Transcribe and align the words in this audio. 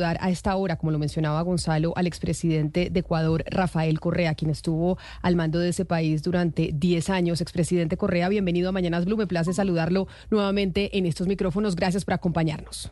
A 0.00 0.30
esta 0.30 0.56
hora, 0.56 0.76
como 0.76 0.90
lo 0.90 0.98
mencionaba 0.98 1.42
Gonzalo, 1.42 1.92
al 1.96 2.06
expresidente 2.06 2.88
de 2.88 3.00
Ecuador, 3.00 3.44
Rafael 3.46 4.00
Correa, 4.00 4.34
quien 4.34 4.50
estuvo 4.50 4.96
al 5.20 5.36
mando 5.36 5.58
de 5.58 5.68
ese 5.68 5.84
país 5.84 6.22
durante 6.22 6.70
10 6.72 7.10
años. 7.10 7.42
Expresidente 7.42 7.98
Correa, 7.98 8.30
bienvenido 8.30 8.70
a 8.70 8.72
Mañanas 8.72 9.04
Blue. 9.04 9.18
Me 9.18 9.26
place 9.26 9.52
saludarlo 9.52 10.08
nuevamente 10.30 10.96
en 10.96 11.04
estos 11.04 11.26
micrófonos. 11.26 11.76
Gracias 11.76 12.06
por 12.06 12.14
acompañarnos. 12.14 12.90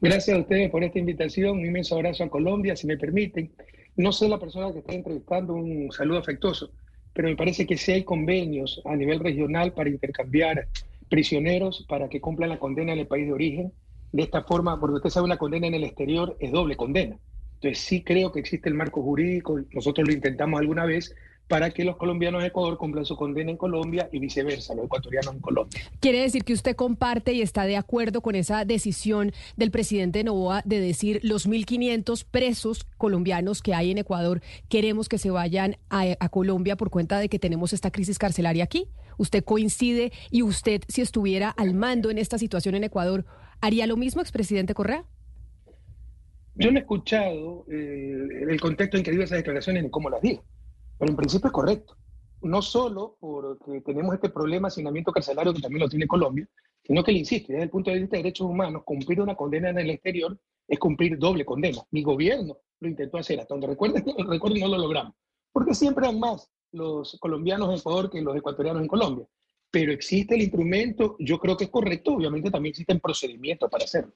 Gracias 0.00 0.34
a 0.34 0.40
ustedes 0.40 0.70
por 0.70 0.82
esta 0.82 0.98
invitación. 0.98 1.58
Un 1.58 1.66
inmenso 1.66 1.96
abrazo 1.96 2.24
a 2.24 2.30
Colombia, 2.30 2.74
si 2.76 2.86
me 2.86 2.96
permiten. 2.96 3.50
No 3.96 4.12
sé 4.12 4.26
la 4.26 4.38
persona 4.38 4.72
que 4.72 4.78
está 4.78 4.94
entrevistando, 4.94 5.52
un 5.54 5.92
saludo 5.92 6.18
afectuoso, 6.18 6.70
pero 7.12 7.28
me 7.28 7.36
parece 7.36 7.66
que 7.66 7.76
sí 7.76 7.92
hay 7.92 8.04
convenios 8.04 8.80
a 8.86 8.96
nivel 8.96 9.20
regional 9.20 9.74
para 9.74 9.90
intercambiar 9.90 10.66
prisioneros 11.10 11.84
para 11.86 12.08
que 12.08 12.20
cumplan 12.20 12.48
la 12.48 12.58
condena 12.58 12.94
en 12.94 13.00
el 13.00 13.06
país 13.06 13.26
de 13.26 13.34
origen. 13.34 13.72
De 14.12 14.22
esta 14.22 14.42
forma, 14.42 14.78
porque 14.80 14.96
usted 14.96 15.10
sabe, 15.10 15.24
una 15.24 15.38
condena 15.38 15.66
en 15.66 15.74
el 15.74 15.84
exterior 15.84 16.36
es 16.40 16.52
doble 16.52 16.76
condena. 16.76 17.16
Entonces 17.54 17.78
sí 17.78 18.02
creo 18.02 18.32
que 18.32 18.40
existe 18.40 18.68
el 18.68 18.74
marco 18.74 19.02
jurídico, 19.02 19.60
nosotros 19.72 20.08
lo 20.08 20.14
intentamos 20.14 20.60
alguna 20.60 20.86
vez, 20.86 21.14
para 21.50 21.70
que 21.70 21.84
los 21.84 21.96
colombianos 21.96 22.42
de 22.42 22.48
Ecuador 22.48 22.78
cumplan 22.78 23.04
su 23.04 23.16
condena 23.16 23.50
en 23.50 23.56
Colombia 23.56 24.08
y 24.12 24.20
viceversa, 24.20 24.72
los 24.72 24.84
ecuatorianos 24.84 25.34
en 25.34 25.40
Colombia. 25.40 25.80
Quiere 25.98 26.20
decir 26.20 26.44
que 26.44 26.52
usted 26.52 26.76
comparte 26.76 27.32
y 27.32 27.42
está 27.42 27.64
de 27.64 27.76
acuerdo 27.76 28.20
con 28.20 28.36
esa 28.36 28.64
decisión 28.64 29.32
del 29.56 29.72
presidente 29.72 30.22
Novoa 30.22 30.62
de 30.64 30.78
decir 30.78 31.18
los 31.24 31.48
1.500 31.48 32.24
presos 32.30 32.86
colombianos 32.96 33.62
que 33.62 33.74
hay 33.74 33.90
en 33.90 33.98
Ecuador 33.98 34.42
queremos 34.68 35.08
que 35.08 35.18
se 35.18 35.30
vayan 35.30 35.76
a, 35.90 36.04
a 36.20 36.28
Colombia 36.28 36.76
por 36.76 36.88
cuenta 36.88 37.18
de 37.18 37.28
que 37.28 37.40
tenemos 37.40 37.72
esta 37.72 37.90
crisis 37.90 38.20
carcelaria 38.20 38.62
aquí. 38.62 38.86
¿Usted 39.18 39.42
coincide 39.42 40.12
y 40.30 40.42
usted, 40.42 40.82
si 40.86 41.00
estuviera 41.00 41.50
al 41.50 41.74
mando 41.74 42.10
en 42.10 42.18
esta 42.18 42.38
situación 42.38 42.76
en 42.76 42.84
Ecuador, 42.84 43.26
haría 43.60 43.86
lo 43.86 43.96
mismo, 43.96 44.20
expresidente 44.20 44.74
Correa? 44.74 45.04
Yo 46.54 46.70
no 46.70 46.78
he 46.78 46.80
escuchado 46.80 47.64
eh, 47.70 48.44
el 48.48 48.60
contexto 48.60 48.96
en 48.96 49.02
que 49.02 49.12
dio 49.12 49.22
esas 49.22 49.38
declaraciones 49.38 49.82
ni 49.82 49.90
cómo 49.90 50.10
las 50.10 50.20
dijo, 50.20 50.44
pero 50.98 51.10
en 51.10 51.16
principio 51.16 51.46
es 51.46 51.52
correcto. 51.52 51.96
No 52.42 52.62
solo 52.62 53.16
porque 53.20 53.80
tenemos 53.82 54.14
este 54.14 54.30
problema 54.30 54.68
de 54.68 54.72
hacinamiento 54.72 55.12
carcelario 55.12 55.54
que 55.54 55.60
también 55.60 55.80
lo 55.80 55.88
tiene 55.88 56.06
Colombia, 56.06 56.48
sino 56.82 57.04
que 57.04 57.12
le 57.12 57.18
insisto, 57.18 57.52
desde 57.52 57.64
el 57.64 57.70
punto 57.70 57.90
de 57.90 58.00
vista 58.00 58.16
de 58.16 58.22
derechos 58.22 58.46
humanos, 58.46 58.82
cumplir 58.84 59.20
una 59.20 59.36
condena 59.36 59.70
en 59.70 59.78
el 59.78 59.90
exterior 59.90 60.38
es 60.66 60.78
cumplir 60.78 61.18
doble 61.18 61.44
condena. 61.44 61.82
Mi 61.90 62.02
gobierno 62.02 62.58
lo 62.80 62.88
intentó 62.88 63.18
hacer, 63.18 63.40
hasta 63.40 63.54
donde 63.54 63.66
recuerden, 63.66 64.04
recuerden 64.28 64.60
no 64.60 64.68
lo 64.68 64.78
logramos, 64.78 65.14
porque 65.52 65.74
siempre 65.74 66.06
han 66.06 66.18
más 66.18 66.50
los 66.72 67.16
colombianos 67.20 67.68
en 67.70 67.78
Ecuador 67.78 68.10
que 68.10 68.22
los 68.22 68.36
ecuatorianos 68.36 68.82
en 68.82 68.88
Colombia. 68.88 69.26
Pero 69.70 69.92
existe 69.92 70.34
el 70.34 70.42
instrumento, 70.42 71.16
yo 71.18 71.38
creo 71.38 71.56
que 71.56 71.64
es 71.64 71.70
correcto, 71.70 72.14
obviamente 72.14 72.50
también 72.50 72.70
existen 72.70 73.00
procedimientos 73.00 73.70
para 73.70 73.84
hacerlo. 73.84 74.12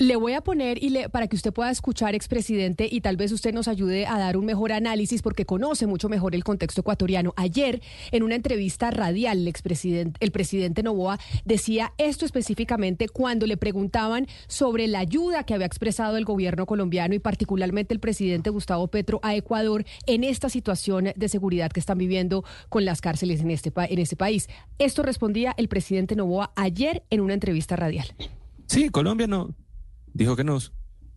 Le 0.00 0.16
voy 0.16 0.32
a 0.32 0.40
poner 0.40 0.82
y 0.82 0.88
le, 0.88 1.10
para 1.10 1.26
que 1.26 1.36
usted 1.36 1.52
pueda 1.52 1.70
escuchar, 1.70 2.14
expresidente, 2.14 2.88
y 2.90 3.02
tal 3.02 3.18
vez 3.18 3.32
usted 3.32 3.52
nos 3.52 3.68
ayude 3.68 4.06
a 4.06 4.18
dar 4.18 4.38
un 4.38 4.46
mejor 4.46 4.72
análisis 4.72 5.20
porque 5.20 5.44
conoce 5.44 5.86
mucho 5.86 6.08
mejor 6.08 6.34
el 6.34 6.42
contexto 6.42 6.80
ecuatoriano. 6.80 7.34
Ayer, 7.36 7.82
en 8.10 8.22
una 8.22 8.34
entrevista 8.34 8.90
radial, 8.90 9.46
el 9.46 10.14
el 10.20 10.30
presidente 10.30 10.82
Novoa 10.82 11.18
decía 11.44 11.92
esto 11.98 12.24
específicamente 12.24 13.10
cuando 13.10 13.46
le 13.46 13.58
preguntaban 13.58 14.26
sobre 14.46 14.88
la 14.88 15.00
ayuda 15.00 15.44
que 15.44 15.52
había 15.52 15.66
expresado 15.66 16.16
el 16.16 16.24
gobierno 16.24 16.64
colombiano 16.64 17.14
y 17.14 17.18
particularmente 17.18 17.92
el 17.92 18.00
presidente 18.00 18.48
Gustavo 18.48 18.88
Petro 18.88 19.20
a 19.22 19.34
Ecuador 19.34 19.84
en 20.06 20.24
esta 20.24 20.48
situación 20.48 21.12
de 21.14 21.28
seguridad 21.28 21.70
que 21.70 21.80
están 21.80 21.98
viviendo 21.98 22.42
con 22.70 22.86
las 22.86 23.02
cárceles 23.02 23.42
en 23.42 23.50
este, 23.50 23.70
en 23.76 23.98
este 23.98 24.16
país. 24.16 24.48
Esto 24.78 25.02
respondía 25.02 25.52
el 25.58 25.68
presidente 25.68 26.16
Novoa 26.16 26.52
ayer 26.56 27.02
en 27.10 27.20
una 27.20 27.34
entrevista 27.34 27.76
radial. 27.76 28.06
Sí, 28.66 28.88
Colombia 28.88 29.26
no, 29.26 29.54
dijo 30.12 30.36
que 30.36 30.44
nos, 30.44 30.72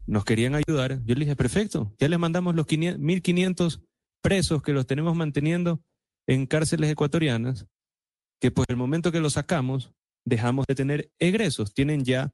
nos 0.06 0.26
querían 0.26 0.56
ayudar. 0.56 1.04
Yo 1.06 1.16
le 1.16 1.22
dije, 1.22 1.36
perfecto, 1.36 1.94
ya 2.00 2.08
les 2.08 2.20
mandamos 2.20 2.56
los 2.56 2.66
1.500 2.66 3.84
presos 4.22 4.62
que 4.62 4.74
los 4.74 4.86
tenemos 4.88 5.16
manteniendo 5.16 5.82
en 6.28 6.46
cárceles 6.46 6.90
ecuatorianas, 6.90 7.68
que 8.40 8.52
por 8.52 8.66
el 8.70 8.78
momento 8.78 9.12
que 9.12 9.20
los 9.20 9.34
sacamos, 9.34 9.94
dejamos 10.26 10.66
de 10.68 10.76
tener 10.76 11.12
egresos. 11.20 11.74
Tienen 11.74 12.04
ya 12.04 12.32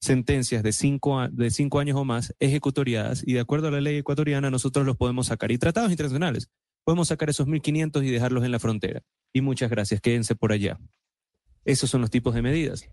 sentencias 0.00 0.62
de 0.62 0.72
cinco, 0.72 1.28
de 1.28 1.50
cinco 1.50 1.78
años 1.78 1.96
o 1.96 2.04
más 2.04 2.34
ejecutoriadas 2.40 3.22
y 3.26 3.34
de 3.34 3.40
acuerdo 3.40 3.68
a 3.68 3.70
la 3.70 3.80
ley 3.80 3.96
ecuatoriana 3.96 4.50
nosotros 4.50 4.84
los 4.86 4.96
podemos 4.96 5.28
sacar. 5.28 5.50
Y 5.52 5.58
tratados 5.58 5.90
internacionales, 5.90 6.48
podemos 6.84 7.08
sacar 7.08 7.30
esos 7.30 7.46
1.500 7.46 8.04
y 8.04 8.10
dejarlos 8.10 8.44
en 8.44 8.50
la 8.50 8.58
frontera. 8.58 9.02
Y 9.32 9.40
muchas 9.40 9.70
gracias, 9.70 10.00
quédense 10.00 10.34
por 10.34 10.52
allá. 10.52 10.78
Esos 11.64 11.90
son 11.90 12.00
los 12.00 12.10
tipos 12.10 12.34
de 12.34 12.42
medidas. 12.42 12.88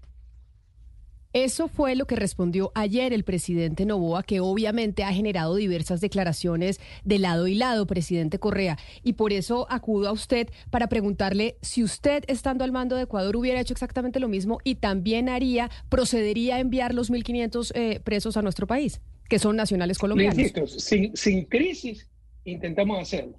Eso 1.34 1.68
fue 1.68 1.96
lo 1.96 2.08
que 2.08 2.16
respondió 2.16 2.72
ayer 2.74 3.14
el 3.14 3.24
presidente 3.24 3.86
Novoa, 3.86 4.24
que 4.24 4.40
obviamente 4.40 5.04
ha 5.04 5.14
generado 5.14 5.56
diversas 5.56 6.02
declaraciones 6.02 6.80
de 7.04 7.20
lado 7.20 7.48
y 7.48 7.54
lado, 7.54 7.86
presidente 7.86 8.40
Correa. 8.40 8.80
Y 9.04 9.14
por 9.14 9.32
eso 9.32 9.68
acudo 9.70 10.08
a 10.10 10.12
usted 10.12 10.50
para 10.72 10.88
preguntarle 10.88 11.58
si 11.62 11.84
usted, 11.84 12.24
estando 12.28 12.64
al 12.64 12.72
mando 12.72 12.96
de 12.96 13.04
Ecuador, 13.04 13.36
hubiera 13.36 13.60
hecho 13.60 13.74
exactamente 13.74 14.20
lo 14.20 14.28
mismo 14.28 14.58
y 14.64 14.76
también 14.76 15.30
haría, 15.30 15.70
procedería 15.90 16.56
a 16.56 16.60
enviar 16.60 16.96
los 16.96 17.12
1.500 17.12 17.72
eh, 17.76 18.00
presos 18.00 18.36
a 18.36 18.42
nuestro 18.42 18.66
país, 18.66 19.00
que 19.30 19.38
son 19.38 19.56
nacionales 19.56 20.00
colombianos. 20.00 20.40
Insisto, 20.40 20.66
sin, 20.66 21.16
sin 21.16 21.46
crisis 21.46 22.10
intentamos 22.44 23.00
hacerlo. 23.00 23.38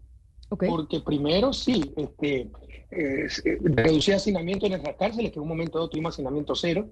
Okay. 0.48 0.68
Porque 0.68 1.00
primero 1.00 1.52
sí, 1.52 1.92
este, 1.96 2.50
eh, 2.92 3.28
reducir 3.62 4.14
hacinamiento 4.14 4.66
en 4.66 4.72
nuestras 4.72 4.96
cárceles, 4.96 5.32
que 5.32 5.38
en 5.38 5.42
un 5.42 5.48
momento 5.48 5.78
dado 5.78 5.90
tuvimos 5.90 6.14
hacinamiento 6.14 6.54
cero. 6.54 6.88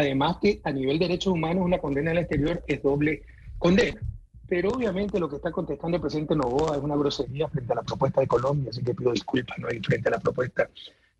Además 0.00 0.38
que 0.40 0.62
a 0.64 0.72
nivel 0.72 0.98
de 0.98 1.08
derechos 1.08 1.34
humanos 1.34 1.62
una 1.62 1.78
condena 1.78 2.12
al 2.12 2.18
exterior 2.18 2.64
es 2.66 2.82
doble 2.82 3.22
condena. 3.58 4.00
Pero 4.48 4.70
obviamente 4.70 5.20
lo 5.20 5.28
que 5.28 5.36
está 5.36 5.52
contestando 5.52 5.96
el 5.96 6.00
presidente 6.00 6.34
Novoa 6.34 6.74
es 6.74 6.82
una 6.82 6.96
grosería 6.96 7.46
frente 7.48 7.74
a 7.74 7.76
la 7.76 7.82
propuesta 7.82 8.22
de 8.22 8.26
Colombia, 8.26 8.70
así 8.70 8.82
que 8.82 8.94
pido 8.94 9.12
disculpas 9.12 9.58
¿no? 9.58 9.68
frente 9.68 10.08
a 10.08 10.12
la 10.12 10.18
propuesta 10.18 10.70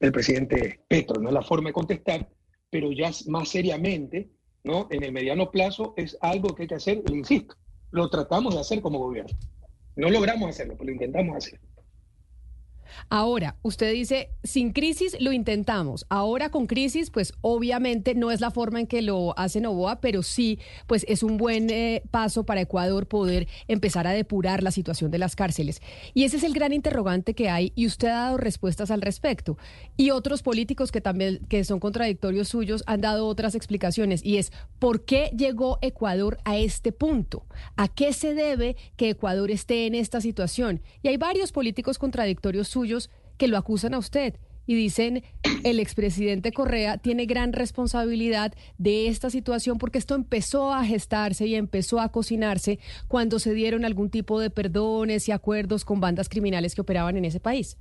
del 0.01 0.13
presidente 0.13 0.81
Petro. 0.89 1.21
No 1.21 1.29
es 1.29 1.35
la 1.35 1.43
forma 1.43 1.69
de 1.69 1.75
contestar, 1.75 2.27
pero 2.71 2.91
ya 2.91 3.11
más 3.27 3.51
seriamente, 3.51 4.31
¿no? 4.65 4.89
en 4.91 5.05
el 5.05 5.13
mediano 5.13 5.51
plazo 5.51 5.93
es 5.99 6.17
algo 6.23 6.55
que 6.55 6.63
hay 6.63 6.69
que 6.69 6.77
hacer, 6.77 7.03
insisto, 7.13 7.57
lo 7.91 8.09
tratamos 8.09 8.55
de 8.55 8.61
hacer 8.61 8.81
como 8.81 8.99
gobierno. 8.99 9.37
No 9.97 10.09
logramos 10.09 10.49
hacerlo, 10.49 10.73
pero 10.79 10.87
lo 10.87 10.93
intentamos 10.93 11.37
hacer. 11.37 11.61
Ahora, 13.09 13.57
usted 13.63 13.93
dice, 13.93 14.31
sin 14.43 14.73
crisis 14.73 15.17
lo 15.21 15.33
intentamos. 15.33 16.07
Ahora 16.09 16.51
con 16.51 16.67
crisis, 16.67 17.11
pues 17.11 17.33
obviamente 17.41 18.15
no 18.15 18.31
es 18.31 18.41
la 18.41 18.51
forma 18.51 18.81
en 18.81 18.87
que 18.87 19.03
lo 19.03 19.39
hace 19.39 19.61
Novoa, 19.61 20.01
pero 20.01 20.23
sí, 20.23 20.59
pues 20.87 21.05
es 21.09 21.23
un 21.23 21.37
buen 21.37 21.71
eh, 21.71 22.03
paso 22.11 22.45
para 22.45 22.61
Ecuador 22.61 23.07
poder 23.07 23.49
empezar 23.69 24.07
a 24.07 24.13
depurar 24.13 24.63
la 24.63 24.71
situación 24.71 25.11
de 25.11 25.19
las 25.19 25.37
cárceles. 25.37 25.81
Y 26.15 26.25
ese 26.25 26.37
es 26.37 26.43
el 26.43 26.53
gran 26.53 26.73
interrogante 26.73 27.35
que 27.35 27.49
hay 27.49 27.73
y 27.75 27.87
usted 27.87 28.09
ha 28.09 28.25
dado 28.25 28.37
respuestas 28.37 28.91
al 28.91 29.03
respecto. 29.03 29.57
Y 29.97 30.11
otros 30.11 30.43
políticos 30.43 30.93
que 30.93 31.01
también 31.01 31.41
que 31.49 31.65
son 31.65 31.81
contradictorios 31.81 32.49
suyos 32.49 32.83
han 32.87 33.01
dado 33.01 33.27
otras 33.27 33.55
explicaciones 33.55 34.25
y 34.25 34.39
es 34.39 34.53
¿por 34.79 35.05
qué 35.05 35.31
llegó 35.37 35.79
Ecuador 35.83 36.39
a 36.45 36.57
este 36.57 36.93
punto? 36.93 37.45
¿A 37.77 37.89
qué 37.89 38.13
se 38.13 38.35
debe 38.35 38.77
que 38.97 39.11
Ecuador 39.11 39.51
esté 39.51 39.87
en 39.87 39.95
esta 39.95 40.21
situación? 40.21 40.83
Y 41.03 41.09
hay 41.09 41.17
varios 41.17 41.53
políticos 41.53 41.99
contradictorios 41.99 42.69
suyos 42.69 42.80
que 43.37 43.49
lo 43.49 43.57
acusan 43.57 43.95
a 43.95 43.99
usted 43.99 44.35
y 44.67 44.75
dicen 44.75 45.25
el 45.65 45.81
expresidente 45.81 46.53
Correa 46.53 46.99
tiene 46.99 47.27
gran 47.27 47.53
responsabilidad 47.53 48.53
de 48.79 49.09
esta 49.09 49.29
situación 49.29 49.79
porque 49.79 49.99
esto 49.99 50.15
empezó 50.15 50.73
a 50.73 50.85
gestarse 50.85 51.47
y 51.47 51.55
empezó 51.57 52.01
a 52.01 52.11
cocinarse 52.11 52.79
cuando 53.09 53.39
se 53.39 53.53
dieron 53.53 53.85
algún 53.85 54.11
tipo 54.11 54.39
de 54.39 54.51
perdones 54.51 55.29
y 55.29 55.33
acuerdos 55.33 55.85
con 55.85 56.01
bandas 56.01 56.29
criminales 56.29 56.75
que 56.75 56.83
operaban 56.83 57.17
en 57.17 57.25
ese 57.25 57.41
país. 57.41 57.79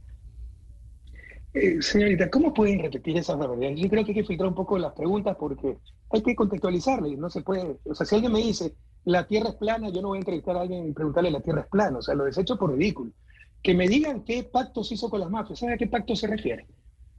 Eh, 1.54 1.82
señorita, 1.82 2.30
¿cómo 2.30 2.54
pueden 2.54 2.80
repetir 2.80 3.18
esas 3.18 3.38
barbaridades? 3.38 3.80
Yo 3.80 3.90
creo 3.90 4.04
que 4.04 4.12
hay 4.12 4.16
que 4.16 4.24
filtrar 4.24 4.50
un 4.50 4.56
poco 4.56 4.78
las 4.78 4.94
preguntas 4.94 5.36
porque 5.40 5.78
hay 6.12 6.22
que 6.24 6.36
contextualizarle, 6.36 7.18
no 7.18 7.30
se 7.30 7.42
puede, 7.42 7.78
o 7.86 7.94
sea, 7.96 8.06
si 8.06 8.16
alguien 8.16 8.32
me 8.32 8.40
dice 8.40 8.74
la 9.06 9.28
tierra 9.28 9.50
es 9.50 9.56
plana, 9.56 9.90
yo 9.90 10.02
no 10.02 10.10
voy 10.10 10.18
a 10.18 10.22
entrevistar 10.22 10.58
a 10.58 10.62
alguien 10.62 10.88
y 10.88 10.92
preguntarle 10.92 11.32
la 11.32 11.42
tierra 11.42 11.62
es 11.62 11.68
plana, 11.68 12.00
o 12.00 12.02
sea, 12.02 12.16
lo 12.16 12.26
desecho 12.26 12.58
por 12.58 12.72
ridículo 12.72 13.12
que 13.62 13.74
me 13.74 13.88
digan 13.88 14.24
qué 14.24 14.44
pacto 14.44 14.84
se 14.84 14.96
hizo 14.96 15.10
con 15.10 15.20
las 15.20 15.30
mafias. 15.30 15.60
¿Sabe 15.60 15.74
a 15.74 15.78
qué 15.78 15.88
pacto 15.88 16.16
se 16.16 16.28
refiere? 16.28 16.66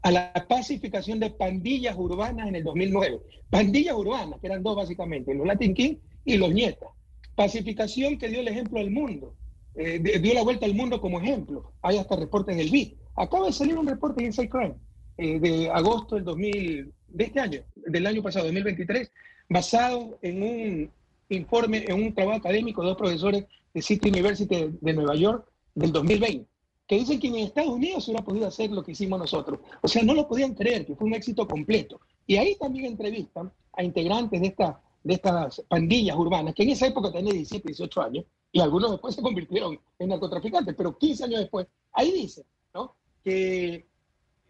A 0.03 0.11
la 0.11 0.47
pacificación 0.49 1.21
de 1.21 1.31
pandillas 1.31 1.97
urbanas 1.97 2.49
en 2.49 2.57
el 2.57 2.65
2009. 2.65 3.21
Pandillas 3.51 3.95
urbanas, 3.95 4.41
que 4.41 4.47
eran 4.47 4.63
dos 4.63 4.77
básicamente, 4.77 5.35
los 5.35 5.47
Latin 5.47 5.75
King 5.75 5.97
y 6.25 6.37
los 6.37 6.53
nietas. 6.53 6.89
Pacificación 7.35 8.19
que 8.19 8.29
dio 8.29 8.41
el 8.41 8.49
ejemplo 8.49 8.81
al 8.81 8.91
mundo, 8.91 9.35
eh, 9.75 9.99
dio 9.99 10.35
la 10.35 10.43
vuelta 10.43 10.67
al 10.67 10.75
mundo 10.75 11.01
como 11.01 11.21
ejemplo. 11.21 11.73
Hay 11.83 11.99
hasta 11.99 12.17
reporte 12.17 12.53
en 12.53 12.61
el 12.61 12.71
BID. 12.71 12.95
Acaba 13.17 13.47
de 13.47 13.53
salir 13.53 13.77
un 13.79 13.87
reporte 13.87 14.21
en 14.21 14.27
Inside 14.27 14.49
Crime 14.49 14.75
eh, 15.19 15.39
de 15.39 15.71
agosto 15.71 16.15
del 16.15 16.25
2000, 16.25 16.93
de 17.09 17.25
este 17.25 17.41
año, 17.41 17.63
del 17.75 18.07
año 18.07 18.23
pasado, 18.23 18.47
2023, 18.47 19.11
basado 19.49 20.19
en 20.23 20.43
un 20.43 20.91
informe, 21.29 21.85
en 21.87 22.03
un 22.03 22.15
trabajo 22.15 22.39
académico 22.39 22.83
de 22.83 22.89
dos 22.89 22.97
profesores 22.97 23.45
de 23.75 23.83
City 23.83 24.09
University 24.09 24.79
de, 24.81 24.93
Nueva 24.93 25.15
York 25.15 25.47
del 25.75 25.93
2020, 25.93 26.47
que 26.87 26.97
dicen 26.97 27.21
que 27.21 27.29
en 27.29 27.37
Estados 27.37 27.71
Unidos 27.71 28.05
se 28.05 28.11
hubiera 28.11 28.25
podido 28.25 28.47
hacer 28.47 28.71
lo 28.71 28.83
que 28.83 28.93
hicimos 28.93 29.19
nosotros. 29.19 29.61
O 29.83 29.89
sea, 29.89 30.03
no 30.03 30.15
lo 30.15 30.27
podían 30.27 30.55
creer, 30.55 30.87
que 30.87 30.97
fue 30.97 31.07
un 31.07 31.15
éxito 31.15 31.47
completo. 31.47 32.01
Y 32.27 32.37
ahí 32.37 32.57
también 32.57 32.87
entrevistan 32.87 33.53
a 33.73 33.83
integrantes 33.83 34.41
de, 34.41 34.49
esta, 34.49 34.81
de 35.03 35.15
estas 35.15 35.63
pandillas 35.69 36.17
urbanas, 36.17 36.55
que 36.55 36.65
en 36.65 36.71
esa 36.71 36.87
época 36.87 37.13
tenían 37.13 37.37
17, 37.37 37.69
18 37.69 38.03
años, 38.03 38.25
y 38.53 38.61
algunos 38.61 38.91
después 38.91 39.15
se 39.15 39.23
convirtieron 39.23 39.79
en 39.99 40.09
narcotraficantes, 40.09 40.75
pero 40.77 40.97
15 40.97 41.25
años 41.25 41.41
después, 41.41 41.67
ahí 41.93 42.11
dice 42.13 42.45
¿no? 42.75 42.97
que 43.23 43.87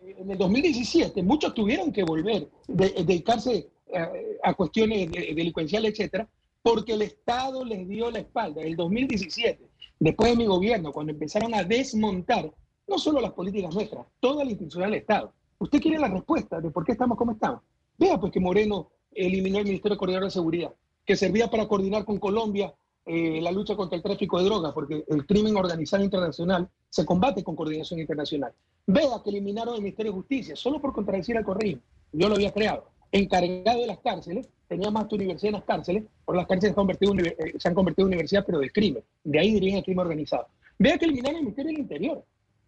en 0.01 0.31
el 0.31 0.39
2017 0.39 1.23
muchos 1.23 1.55
tuvieron 1.55 1.93
que 1.93 2.03
volver, 2.03 2.49
de, 2.67 2.91
dedicarse 3.05 3.69
eh, 3.87 4.39
a, 4.43 4.55
cuestiones 4.55 5.11
delincuenciales, 5.11 5.93
etcétera, 5.93 6.29
porque 6.63 6.93
el 6.93 7.03
Estado 7.03 7.65
les 7.65 7.89
dio 7.89 8.11
la 8.11 8.21
espalda. 8.21 8.63
En 8.63 8.69
el 8.69 8.77
2017, 8.77 9.70
después 10.00 10.32
de 10.32 10.37
mi 10.37 10.47
gobierno, 10.47 10.93
cuando 10.93 11.12
empezaron 11.12 11.55
a 11.55 11.62
desmontar 11.62 12.52
no 12.88 12.99
solo 12.99 13.20
las 13.20 13.32
políticas 13.32 13.73
nuestras, 13.73 14.05
toda 14.19 14.43
la 14.44 14.50
institucional 14.50 14.91
del 14.91 15.00
Estado. 15.00 15.32
Usted 15.58 15.81
quiere 15.81 15.99
la 15.99 16.08
respuesta 16.08 16.61
de 16.61 16.70
por 16.70 16.85
qué 16.85 16.93
estamos 16.93 17.17
como 17.17 17.32
estamos. 17.32 17.61
Vea 17.97 18.19
pues 18.19 18.32
que 18.32 18.41
Moreno 18.41 18.91
eliminó 19.12 19.58
el 19.58 19.67
Ministerio 19.67 19.97
Coordinador 19.97 20.26
de 20.26 20.32
Seguridad, 20.32 20.75
que 21.05 21.14
servía 21.14 21.49
para 21.49 21.69
coordinar 21.69 22.05
con 22.05 22.19
Colombia 22.19 22.75
eh, 23.06 23.41
la 23.41 23.52
lucha 23.52 23.76
contra 23.76 23.97
el 23.97 24.02
tráfico 24.02 24.38
de 24.38 24.47
drogas, 24.47 24.73
porque 24.73 25.05
el 25.06 25.26
crimen 25.26 25.56
organizado 25.56 26.02
internacional 26.02 26.69
se 26.88 27.05
combate 27.05 27.44
con 27.44 27.55
coordinación 27.55 28.00
internacional. 28.00 28.52
Vea 28.87 29.20
que 29.23 29.31
eliminaron 29.31 29.75
el 29.75 29.82
Ministerio 29.82 30.12
de 30.12 30.17
Justicia 30.17 30.56
solo 30.56 30.81
por 30.81 30.93
contradecir 30.93 31.37
al 31.37 31.44
correo. 31.44 31.79
Yo 32.12 32.29
lo 32.29 32.35
había 32.35 32.52
creado. 32.52 32.87
Encargado 33.12 33.81
de 33.81 33.87
las 33.87 33.99
cárceles, 33.99 34.49
tenía 34.71 34.89
más 34.89 35.09
tu 35.09 35.17
universidad 35.17 35.49
en 35.49 35.55
las 35.55 35.65
cárceles, 35.65 36.05
porque 36.25 36.37
las 36.37 36.47
cárceles 36.47 36.63
se 36.63 36.71
han, 36.71 36.75
convertido 36.77 37.13
en, 37.13 37.27
eh, 37.27 37.55
han 37.65 37.75
convertido 37.75 38.07
en 38.07 38.13
universidad, 38.13 38.45
pero 38.47 38.61
del 38.61 38.73
crimen. 38.73 39.03
De 39.25 39.41
ahí 39.41 39.53
dirigen 39.55 39.79
el 39.79 39.85
crimen 39.85 40.07
organizado. 40.07 40.47
Vea 40.79 40.97
que 40.97 41.07
eliminaron 41.07 41.39
el 41.39 41.43
Ministerio 41.43 41.73
del 41.73 41.81
Interior, 41.81 42.25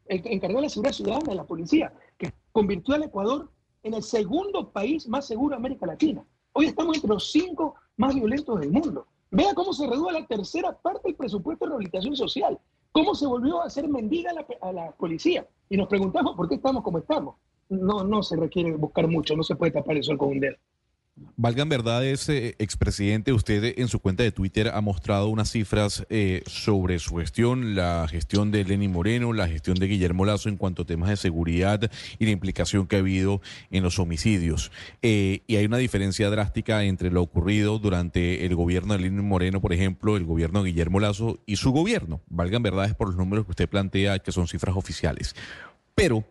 el 0.06 0.20
encargado 0.24 0.58
de 0.58 0.62
la 0.62 0.68
seguridad 0.68 0.94
ciudadana 0.94 1.30
de 1.30 1.36
la 1.36 1.44
policía, 1.44 1.92
que 2.18 2.32
convirtió 2.50 2.96
al 2.96 3.04
Ecuador 3.04 3.48
en 3.84 3.94
el 3.94 4.02
segundo 4.02 4.72
país 4.72 5.06
más 5.06 5.26
seguro 5.28 5.50
de 5.50 5.58
América 5.58 5.86
Latina. 5.86 6.24
Hoy 6.54 6.66
estamos 6.66 6.96
entre 6.96 7.08
los 7.08 7.30
cinco 7.30 7.76
más 7.96 8.16
violentos 8.16 8.58
del 8.58 8.72
mundo. 8.72 9.06
Vea 9.30 9.54
cómo 9.54 9.72
se 9.72 9.86
reduce 9.86 10.12
la 10.12 10.26
tercera 10.26 10.76
parte 10.76 11.02
del 11.04 11.14
presupuesto 11.14 11.64
de 11.64 11.68
rehabilitación 11.68 12.16
social. 12.16 12.58
Cómo 12.90 13.14
se 13.14 13.28
volvió 13.28 13.62
a 13.62 13.66
hacer 13.66 13.88
mendiga 13.88 14.32
a 14.32 14.34
la, 14.34 14.46
a 14.60 14.72
la 14.72 14.90
policía. 14.90 15.46
Y 15.68 15.76
nos 15.76 15.86
preguntamos 15.86 16.34
por 16.34 16.48
qué 16.48 16.56
estamos 16.56 16.82
como 16.82 16.98
estamos. 16.98 17.36
No, 17.68 18.02
no 18.02 18.24
se 18.24 18.34
requiere 18.36 18.72
buscar 18.72 19.06
mucho, 19.06 19.36
no 19.36 19.44
se 19.44 19.54
puede 19.54 19.70
tapar 19.70 19.96
el 19.96 20.02
sol 20.02 20.18
con 20.18 20.30
un 20.30 20.40
dedo. 20.40 20.56
Valgan 21.14 21.68
verdades, 21.68 22.26
eh, 22.30 22.54
expresidente, 22.58 23.34
usted 23.34 23.78
en 23.78 23.88
su 23.88 24.00
cuenta 24.00 24.22
de 24.22 24.32
Twitter 24.32 24.68
ha 24.68 24.80
mostrado 24.80 25.28
unas 25.28 25.50
cifras 25.50 26.06
eh, 26.08 26.42
sobre 26.46 26.98
su 26.98 27.16
gestión, 27.16 27.74
la 27.74 28.06
gestión 28.08 28.50
de 28.50 28.64
Lenny 28.64 28.88
Moreno, 28.88 29.34
la 29.34 29.46
gestión 29.46 29.76
de 29.76 29.88
Guillermo 29.88 30.24
Lazo 30.24 30.48
en 30.48 30.56
cuanto 30.56 30.82
a 30.82 30.86
temas 30.86 31.10
de 31.10 31.16
seguridad 31.16 31.90
y 32.18 32.24
la 32.24 32.30
implicación 32.30 32.86
que 32.86 32.96
ha 32.96 33.00
habido 33.00 33.42
en 33.70 33.82
los 33.82 33.98
homicidios. 33.98 34.72
Eh, 35.02 35.42
y 35.46 35.56
hay 35.56 35.66
una 35.66 35.76
diferencia 35.76 36.30
drástica 36.30 36.84
entre 36.84 37.10
lo 37.10 37.20
ocurrido 37.20 37.78
durante 37.78 38.46
el 38.46 38.54
gobierno 38.54 38.94
de 38.94 39.00
Lenny 39.00 39.22
Moreno, 39.22 39.60
por 39.60 39.74
ejemplo, 39.74 40.16
el 40.16 40.24
gobierno 40.24 40.62
de 40.62 40.70
Guillermo 40.70 40.98
Lazo 40.98 41.40
y 41.44 41.56
su 41.56 41.72
gobierno. 41.72 42.22
Valgan 42.28 42.62
verdades 42.62 42.94
por 42.94 43.08
los 43.08 43.16
números 43.16 43.44
que 43.44 43.50
usted 43.50 43.68
plantea, 43.68 44.18
que 44.20 44.32
son 44.32 44.48
cifras 44.48 44.76
oficiales. 44.76 45.34
Pero 45.94 46.24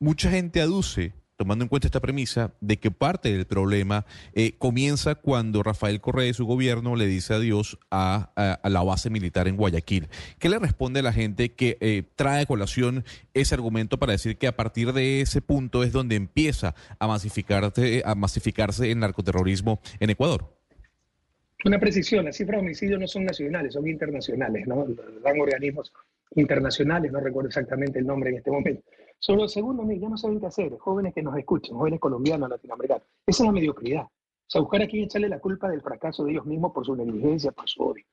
mucha 0.00 0.30
gente 0.30 0.60
aduce 0.60 1.12
tomando 1.36 1.64
en 1.64 1.68
cuenta 1.68 1.86
esta 1.86 2.00
premisa 2.00 2.52
de 2.60 2.78
que 2.78 2.90
parte 2.90 3.32
del 3.32 3.46
problema 3.46 4.06
eh, 4.34 4.52
comienza 4.58 5.14
cuando 5.14 5.62
Rafael 5.62 6.00
Correa 6.00 6.28
y 6.28 6.34
su 6.34 6.46
gobierno 6.46 6.96
le 6.96 7.06
dice 7.06 7.34
adiós 7.34 7.78
a, 7.90 8.32
a, 8.62 8.68
la 8.68 8.82
base 8.82 9.10
militar 9.10 9.46
en 9.46 9.56
Guayaquil. 9.56 10.08
¿Qué 10.38 10.48
le 10.48 10.58
responde 10.58 11.00
a 11.00 11.02
la 11.02 11.12
gente 11.12 11.52
que 11.52 11.76
eh, 11.80 12.04
trae 12.16 12.42
a 12.42 12.46
colación 12.46 13.04
ese 13.34 13.54
argumento 13.54 13.98
para 13.98 14.12
decir 14.12 14.38
que 14.38 14.46
a 14.46 14.56
partir 14.56 14.92
de 14.92 15.20
ese 15.20 15.42
punto 15.42 15.82
es 15.82 15.92
donde 15.92 16.16
empieza 16.16 16.74
a 16.98 17.06
masificarse, 17.06 18.02
a 18.04 18.14
masificarse 18.14 18.90
el 18.90 18.98
narcoterrorismo 18.98 19.80
en 20.00 20.10
Ecuador? 20.10 20.56
Una 21.64 21.78
precisión, 21.78 22.24
las 22.24 22.36
cifras 22.36 22.60
de 22.60 22.66
homicidios 22.66 23.00
no 23.00 23.08
son 23.08 23.24
nacionales, 23.24 23.72
son 23.72 23.88
internacionales, 23.88 24.66
¿no? 24.66 24.86
Dan 25.22 25.40
organismos 25.40 25.92
internacionales, 26.34 27.10
no 27.10 27.20
recuerdo 27.20 27.48
exactamente 27.48 27.98
el 27.98 28.06
nombre 28.06 28.30
en 28.30 28.36
este 28.36 28.50
momento. 28.50 28.82
Sobre 29.26 29.42
el 29.42 29.48
segundo, 29.48 29.82
ya 29.90 30.08
no 30.08 30.16
saben 30.16 30.38
qué 30.38 30.46
hacer, 30.46 30.78
jóvenes 30.78 31.12
que 31.12 31.20
nos 31.20 31.36
escuchen, 31.36 31.76
jóvenes 31.76 31.98
colombianos, 31.98 32.48
latinoamericanos. 32.48 33.08
Esa 33.26 33.42
es 33.42 33.46
la 33.48 33.52
mediocridad. 33.52 34.04
O 34.04 34.10
sea, 34.46 34.60
buscar 34.60 34.82
a 34.82 34.86
quién 34.86 35.02
echarle 35.02 35.28
la 35.28 35.40
culpa 35.40 35.68
del 35.68 35.82
fracaso 35.82 36.22
de 36.22 36.30
ellos 36.30 36.46
mismos 36.46 36.70
por 36.72 36.86
su 36.86 36.94
negligencia, 36.94 37.50
por 37.50 37.68
su 37.68 37.82
odio. 37.82 38.04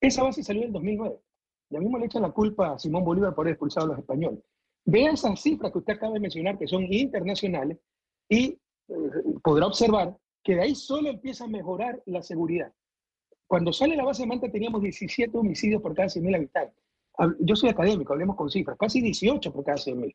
Esa 0.00 0.24
base 0.24 0.42
salió 0.42 0.64
en 0.64 0.72
2009. 0.72 1.20
Ya 1.70 1.78
mismo 1.78 1.98
le 1.98 2.06
echan 2.06 2.22
la 2.22 2.32
culpa 2.32 2.72
a 2.72 2.78
Simón 2.80 3.04
Bolívar 3.04 3.32
por 3.32 3.44
haber 3.44 3.52
expulsado 3.52 3.86
a 3.86 3.88
los 3.90 3.98
españoles. 4.00 4.40
Vea 4.84 5.12
esas 5.12 5.40
cifras 5.40 5.70
que 5.70 5.78
usted 5.78 5.92
acaba 5.92 6.14
de 6.14 6.18
mencionar, 6.18 6.58
que 6.58 6.66
son 6.66 6.92
internacionales, 6.92 7.78
y 8.28 8.58
eh, 8.88 8.94
podrá 9.44 9.68
observar 9.68 10.16
que 10.42 10.56
de 10.56 10.62
ahí 10.62 10.74
solo 10.74 11.10
empieza 11.10 11.44
a 11.44 11.48
mejorar 11.48 12.02
la 12.06 12.22
seguridad. 12.22 12.72
Cuando 13.46 13.72
sale 13.72 13.94
la 13.94 14.02
base 14.02 14.22
de 14.24 14.26
Manta 14.26 14.50
teníamos 14.50 14.82
17 14.82 15.38
homicidios 15.38 15.80
por 15.80 15.94
cada 15.94 16.08
100.000 16.08 16.34
habitantes. 16.34 16.82
Yo 17.38 17.54
soy 17.54 17.70
académico, 17.70 18.14
hablemos 18.14 18.34
con 18.34 18.50
cifras, 18.50 18.76
casi 18.76 19.00
18 19.00 19.52
por 19.52 19.64
cada 19.64 19.78
100.000. 19.78 20.12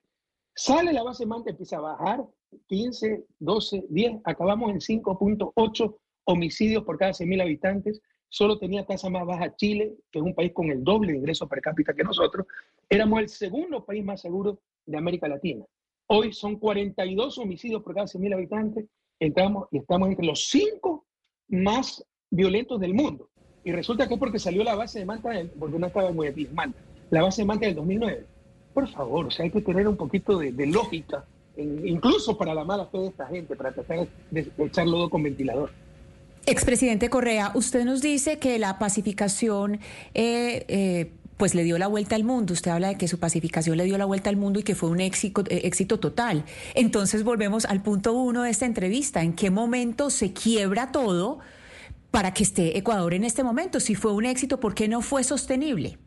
Sale 0.53 0.92
la 0.94 1.03
base 1.03 1.25
Manta, 1.25 1.50
empieza 1.50 1.77
a 1.77 1.81
bajar, 1.81 2.25
15, 2.68 3.25
12, 3.39 3.86
10, 3.89 4.21
acabamos 4.25 4.71
en 4.71 4.80
5.8 4.80 5.98
homicidios 6.25 6.83
por 6.83 6.98
cada 6.98 7.12
100.000 7.12 7.42
habitantes. 7.42 8.01
Solo 8.30 8.57
tenía 8.57 8.86
tasa 8.86 9.09
más 9.09 9.25
baja 9.25 9.56
Chile, 9.56 9.94
que 10.12 10.19
es 10.19 10.24
un 10.24 10.33
país 10.33 10.51
con 10.53 10.69
el 10.69 10.83
doble 10.83 11.12
de 11.12 11.18
ingresos 11.18 11.50
per 11.50 11.62
cápita 11.62 11.94
que 11.94 12.03
nosotros. 12.03 12.45
Éramos 12.89 13.19
el 13.19 13.30
segundo 13.30 13.86
país 13.86 14.03
más 14.03 14.21
seguro 14.21 14.59
de 14.86 14.98
América 14.98 15.27
Latina. 15.27 15.65
Hoy 16.07 16.33
son 16.33 16.57
42 16.57 17.38
homicidios 17.38 17.83
por 17.83 17.94
cada 17.94 18.07
100.000 18.07 18.33
habitantes. 18.33 18.86
Entramos 19.19 19.68
y 19.71 19.77
estamos 19.77 20.09
entre 20.09 20.25
los 20.25 20.47
cinco 20.47 21.06
más 21.47 22.06
violentos 22.30 22.80
del 22.80 22.94
mundo. 22.94 23.30
Y 23.63 23.71
resulta 23.71 24.07
que 24.07 24.15
es 24.15 24.19
porque 24.19 24.39
salió 24.39 24.63
la 24.63 24.75
base 24.75 25.00
de 25.00 25.06
Manta, 25.06 25.31
porque 25.59 25.78
no 25.78 25.87
estaba 25.87 26.11
muy 26.11 26.31
Manta, 26.52 26.80
la 27.09 27.21
base 27.21 27.42
de 27.42 27.45
Manta 27.45 27.68
del 27.68 27.76
2009. 27.76 28.26
Por 28.73 28.87
favor, 28.90 29.28
o 29.28 29.31
sea, 29.31 29.45
hay 29.45 29.51
que 29.51 29.61
tener 29.61 29.87
un 29.87 29.97
poquito 29.97 30.40
de, 30.40 30.66
lógica, 30.68 31.25
incluso 31.57 32.37
para 32.37 32.54
la 32.54 32.63
mala 32.63 32.85
fe 32.85 32.99
de 32.99 33.07
esta 33.07 33.28
gente, 33.28 33.56
para 33.56 33.71
tratar 33.71 34.07
de, 34.30 34.51
echar 34.57 34.87
lodo 34.87 35.09
con 35.09 35.23
ventilador. 35.23 35.71
Expresidente 36.45 37.09
Correa, 37.09 37.51
usted 37.54 37.85
nos 37.85 38.01
dice 38.01 38.40
que 38.40 38.57
la 38.57 38.80
pacificación 38.80 39.75
eh, 40.13 40.66
eh, 40.68 41.11
pues 41.42 41.56
le 41.56 41.63
dio 41.63 41.78
la 41.78 41.87
vuelta 41.87 42.16
al 42.16 42.23
mundo. 42.23 42.54
Usted 42.54 42.69
habla 42.69 42.90
de 42.90 42.97
que 42.97 43.07
su 43.07 43.19
pacificación 43.19 43.75
le 43.75 43.83
dio 43.83 43.97
la 43.97 44.06
vuelta 44.06 44.30
al 44.30 44.37
mundo 44.37 44.59
y 44.59 44.63
que 44.63 44.75
fue 44.75 44.90
un 44.90 45.01
éxito, 45.01 45.44
eh, 45.49 45.61
éxito 45.63 45.99
total. 45.99 46.45
Entonces 46.75 47.23
volvemos 47.23 47.66
al 47.66 47.81
punto 47.81 48.13
uno 48.13 48.44
de 48.44 48.51
esta 48.51 48.68
entrevista. 48.68 49.23
¿En 49.23 49.33
qué 49.33 49.49
momento 49.49 50.11
se 50.11 50.33
quiebra 50.33 50.92
todo 50.92 51.40
para 52.11 52.33
que 52.33 52.44
esté 52.44 52.78
Ecuador 52.78 53.16
en 53.16 53.23
este 53.23 53.44
momento? 53.44 53.80
Si 53.80 53.95
fue 53.95 54.13
un 54.13 54.25
éxito, 54.25 54.59
¿por 54.59 54.75
qué 54.75 54.87
no 54.87 55.01
fue 55.01 55.23
sostenible? 55.23 55.97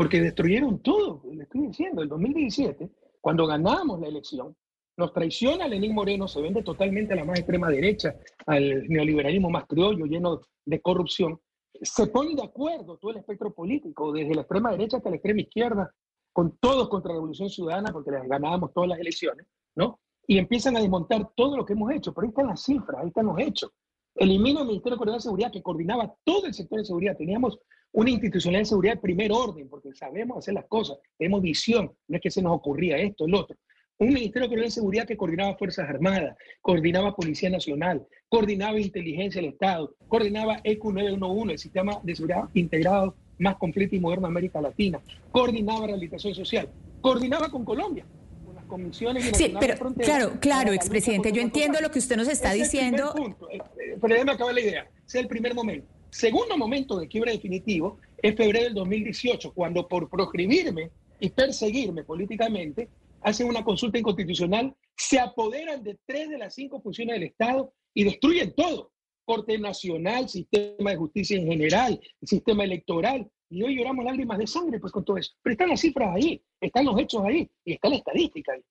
Porque 0.00 0.22
destruyeron 0.22 0.78
todo, 0.78 1.20
le 1.30 1.42
estoy 1.42 1.66
diciendo, 1.66 2.00
el 2.00 2.08
2017, 2.08 2.90
cuando 3.20 3.46
ganamos 3.46 4.00
la 4.00 4.08
elección, 4.08 4.56
nos 4.96 5.12
traiciona 5.12 5.68
Lenín 5.68 5.94
Moreno, 5.94 6.26
se 6.26 6.40
vende 6.40 6.62
totalmente 6.62 7.12
a 7.12 7.16
la 7.16 7.26
más 7.26 7.38
extrema 7.38 7.68
derecha, 7.68 8.16
al 8.46 8.88
neoliberalismo 8.88 9.50
más 9.50 9.66
criollo, 9.66 10.06
lleno 10.06 10.40
de 10.64 10.80
corrupción. 10.80 11.38
Se 11.82 12.06
pone 12.06 12.34
de 12.34 12.42
acuerdo 12.42 12.96
todo 12.96 13.10
el 13.10 13.18
espectro 13.18 13.52
político, 13.52 14.10
desde 14.10 14.34
la 14.34 14.40
extrema 14.40 14.70
derecha 14.70 14.96
hasta 14.96 15.10
la 15.10 15.16
extrema 15.16 15.42
izquierda, 15.42 15.94
con 16.32 16.56
todos 16.56 16.88
contra 16.88 17.10
la 17.10 17.16
Revolución 17.16 17.50
Ciudadana, 17.50 17.92
porque 17.92 18.10
ganábamos 18.26 18.72
todas 18.72 18.88
las 18.88 19.00
elecciones, 19.00 19.48
¿no? 19.76 20.00
Y 20.26 20.38
empiezan 20.38 20.78
a 20.78 20.80
desmontar 20.80 21.30
todo 21.36 21.58
lo 21.58 21.66
que 21.66 21.74
hemos 21.74 21.92
hecho, 21.92 22.14
pero 22.14 22.24
ahí 22.24 22.30
están 22.30 22.46
las 22.46 22.62
cifras, 22.62 23.02
ahí 23.02 23.08
están 23.08 23.26
los 23.26 23.38
hechos. 23.38 23.70
Elimina 24.14 24.62
el 24.62 24.66
Ministerio 24.66 24.96
de 24.98 25.20
Seguridad 25.20 25.52
que 25.52 25.62
coordinaba 25.62 26.10
todo 26.24 26.46
el 26.46 26.54
sector 26.54 26.78
de 26.78 26.86
seguridad. 26.86 27.18
Teníamos 27.18 27.58
una 27.92 28.10
institucionalidad 28.10 28.62
de 28.62 28.68
seguridad 28.68 28.94
de 28.94 29.00
primer 29.00 29.32
orden, 29.32 29.68
porque 29.68 29.92
sabemos 29.94 30.38
hacer 30.38 30.54
las 30.54 30.66
cosas, 30.66 30.98
tenemos 31.18 31.42
visión, 31.42 31.92
no 32.08 32.16
es 32.16 32.22
que 32.22 32.30
se 32.30 32.42
nos 32.42 32.52
ocurría 32.52 32.96
esto, 32.98 33.26
el 33.26 33.34
otro. 33.34 33.56
Un 33.98 34.14
Ministerio 34.14 34.48
de 34.48 34.70
Seguridad 34.70 35.06
que 35.06 35.16
coordinaba 35.16 35.58
Fuerzas 35.58 35.86
Armadas, 35.86 36.34
coordinaba 36.62 37.14
Policía 37.14 37.50
Nacional, 37.50 38.06
coordinaba 38.30 38.80
Inteligencia 38.80 39.42
del 39.42 39.50
Estado, 39.50 39.94
coordinaba 40.08 40.60
EQ 40.64 40.84
911, 40.84 41.52
el 41.52 41.58
sistema 41.58 42.00
de 42.02 42.14
seguridad 42.14 42.44
integrado 42.54 43.14
más 43.38 43.56
completo 43.56 43.94
y 43.96 44.00
moderno 44.00 44.26
de 44.26 44.32
América 44.32 44.62
Latina, 44.62 45.00
coordinaba 45.30 45.86
Rehabilitación 45.86 46.34
Social, 46.34 46.70
coordinaba 47.02 47.50
con 47.50 47.62
Colombia, 47.62 48.06
con 48.46 48.54
las 48.54 48.64
comisiones 48.64 49.36
sí, 49.36 49.52
pero, 49.60 49.76
Claro, 49.96 50.32
claro, 50.40 50.72
expresidente, 50.72 51.30
yo 51.30 51.42
entiendo 51.42 51.78
lo 51.82 51.90
que 51.90 51.98
usted 51.98 52.16
nos 52.16 52.28
está 52.28 52.52
diciendo. 52.52 53.12
Eh, 53.50 53.58
eh, 53.58 53.98
pero 54.00 54.14
déjeme 54.14 54.32
acabar 54.32 54.54
la 54.54 54.60
idea. 54.62 54.90
Es 55.06 55.14
el 55.14 55.28
primer 55.28 55.54
momento. 55.54 55.86
Segundo 56.10 56.56
momento 56.58 56.98
de 56.98 57.06
quiebra 57.06 57.32
definitivo 57.32 57.98
es 58.18 58.34
febrero 58.34 58.64
del 58.64 58.74
2018, 58.74 59.52
cuando 59.52 59.86
por 59.86 60.10
proscribirme 60.10 60.90
y 61.20 61.30
perseguirme 61.30 62.02
políticamente, 62.02 62.88
hacen 63.22 63.46
una 63.46 63.62
consulta 63.64 63.98
inconstitucional, 63.98 64.74
se 64.96 65.20
apoderan 65.20 65.82
de 65.82 65.98
tres 66.04 66.28
de 66.28 66.38
las 66.38 66.54
cinco 66.54 66.80
funciones 66.80 67.14
del 67.14 67.28
Estado 67.28 67.72
y 67.94 68.04
destruyen 68.04 68.52
todo. 68.54 68.92
Corte 69.24 69.56
Nacional, 69.58 70.28
sistema 70.28 70.90
de 70.90 70.96
justicia 70.96 71.38
en 71.38 71.46
general, 71.46 72.00
sistema 72.22 72.64
electoral. 72.64 73.30
Y 73.48 73.62
hoy 73.62 73.76
lloramos 73.76 74.04
lágrimas 74.04 74.38
de 74.38 74.46
sangre 74.46 74.80
pues 74.80 74.92
con 74.92 75.04
todo 75.04 75.18
eso. 75.18 75.32
Pero 75.42 75.52
están 75.52 75.68
las 75.68 75.80
cifras 75.80 76.16
ahí, 76.16 76.42
están 76.60 76.84
los 76.86 76.98
hechos 76.98 77.22
ahí 77.24 77.48
y 77.64 77.74
está 77.74 77.88
la 77.88 77.96
estadística 77.96 78.52
ahí. 78.52 78.62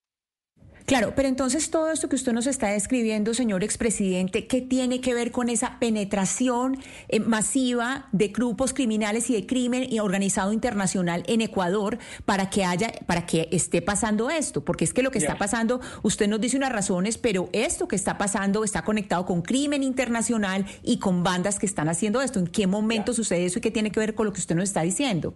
Claro, 0.90 1.14
pero 1.16 1.28
entonces 1.28 1.70
todo 1.70 1.92
esto 1.92 2.10
que 2.10 2.16
usted 2.16 2.34
nos 2.34 2.48
está 2.48 2.70
describiendo, 2.70 3.36
señor 3.36 3.64
expresidente, 3.64 4.48
¿qué 4.48 4.60
tiene 4.60 5.02
que 5.02 5.14
ver 5.14 5.32
con 5.32 5.50
esa 5.50 5.78
penetración 5.78 6.80
eh, 7.10 7.20
masiva 7.20 8.10
de 8.12 8.30
grupos 8.30 8.74
criminales 8.74 9.30
y 9.30 9.36
de 9.36 9.46
crimen 9.46 9.86
y 9.88 10.00
organizado 10.00 10.52
internacional 10.52 11.24
en 11.28 11.42
Ecuador 11.42 12.00
para 12.26 12.50
que 12.50 12.66
haya, 12.66 12.92
para 13.06 13.28
que 13.28 13.50
esté 13.52 13.84
pasando 13.84 14.32
esto? 14.32 14.66
Porque 14.66 14.84
es 14.84 14.92
que 14.92 15.04
lo 15.04 15.12
que 15.12 15.20
está 15.20 15.38
pasando, 15.38 15.80
usted 16.02 16.28
nos 16.28 16.42
dice 16.42 16.58
unas 16.58 16.72
razones, 16.72 17.20
pero 17.20 17.50
esto 17.54 17.88
que 17.88 17.96
está 17.96 18.18
pasando 18.18 18.64
está 18.64 18.82
conectado 18.82 19.28
con 19.28 19.44
crimen 19.44 19.84
internacional 19.84 20.66
y 20.82 20.98
con 20.98 21.22
bandas 21.22 21.60
que 21.60 21.68
están 21.68 21.88
haciendo 21.88 22.20
esto. 22.20 22.40
¿En 22.40 22.48
qué 22.48 22.66
momento 22.66 23.14
sucede 23.14 23.46
eso 23.46 23.60
y 23.60 23.62
qué 23.62 23.70
tiene 23.70 23.92
que 23.92 24.00
ver 24.00 24.16
con 24.16 24.26
lo 24.26 24.34
que 24.34 24.40
usted 24.40 24.56
nos 24.56 24.64
está 24.64 24.82
diciendo? 24.82 25.36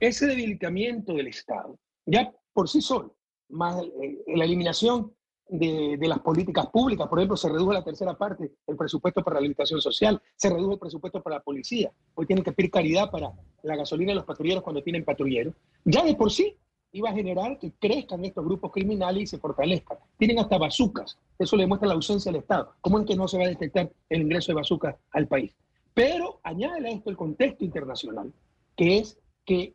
Ese 0.00 0.26
debilitamiento 0.26 1.14
del 1.14 1.28
Estado, 1.28 1.78
ya 2.04 2.32
por 2.52 2.68
sí 2.68 2.80
solo 2.80 3.19
más 3.50 3.82
eh, 3.82 4.22
la 4.34 4.44
eliminación 4.44 5.12
de, 5.50 5.98
las 6.08 6.20
políticas 6.20 6.66
públicas. 6.66 7.08
Por 7.08 7.18
ejemplo, 7.18 7.36
se 7.36 7.48
redujo 7.48 7.72
la 7.72 7.84
tercera 7.84 8.16
parte 8.16 8.52
el 8.66 8.76
presupuesto 8.76 9.22
para 9.22 9.40
la 9.40 9.46
habitación 9.46 9.80
social, 9.80 10.20
se 10.36 10.50
redujo 10.50 10.74
el 10.74 10.78
presupuesto 10.78 11.22
para 11.22 11.36
la 11.36 11.42
policía. 11.42 11.92
Hoy 12.14 12.26
tienen 12.26 12.44
que 12.44 12.52
pedir 12.52 12.70
caridad 12.70 13.10
para 13.10 13.32
la 13.62 13.76
gasolina 13.76 14.12
de 14.12 14.16
los 14.16 14.24
patrulleros 14.24 14.62
cuando 14.62 14.82
tienen 14.82 15.04
patrulleros. 15.04 15.54
Ya 15.84 16.04
de 16.04 16.14
por 16.14 16.30
sí 16.30 16.56
iba 16.92 17.10
a 17.10 17.14
generar 17.14 17.58
que 17.58 17.72
crezcan 17.78 18.24
estos 18.24 18.44
grupos 18.44 18.72
criminales 18.72 19.22
y 19.22 19.26
se 19.26 19.38
fortalezcan. 19.38 19.98
Tienen 20.18 20.38
hasta 20.38 20.58
bazucas. 20.58 21.18
Eso 21.38 21.56
le 21.56 21.66
muestra 21.66 21.88
la 21.88 21.94
ausencia 21.94 22.32
del 22.32 22.40
Estado. 22.40 22.72
¿Cómo 22.80 22.98
es 22.98 23.06
que 23.06 23.16
no 23.16 23.28
se 23.28 23.38
va 23.38 23.44
a 23.44 23.48
detectar 23.48 23.90
el 24.08 24.22
ingreso 24.22 24.52
de 24.52 24.56
bazucas 24.56 24.96
al 25.12 25.28
país? 25.28 25.54
Pero 25.94 26.40
añade 26.42 26.88
a 26.88 26.90
esto 26.90 27.10
el 27.10 27.16
contexto 27.16 27.64
internacional, 27.64 28.32
que 28.76 28.98
es 28.98 29.18
que 29.44 29.74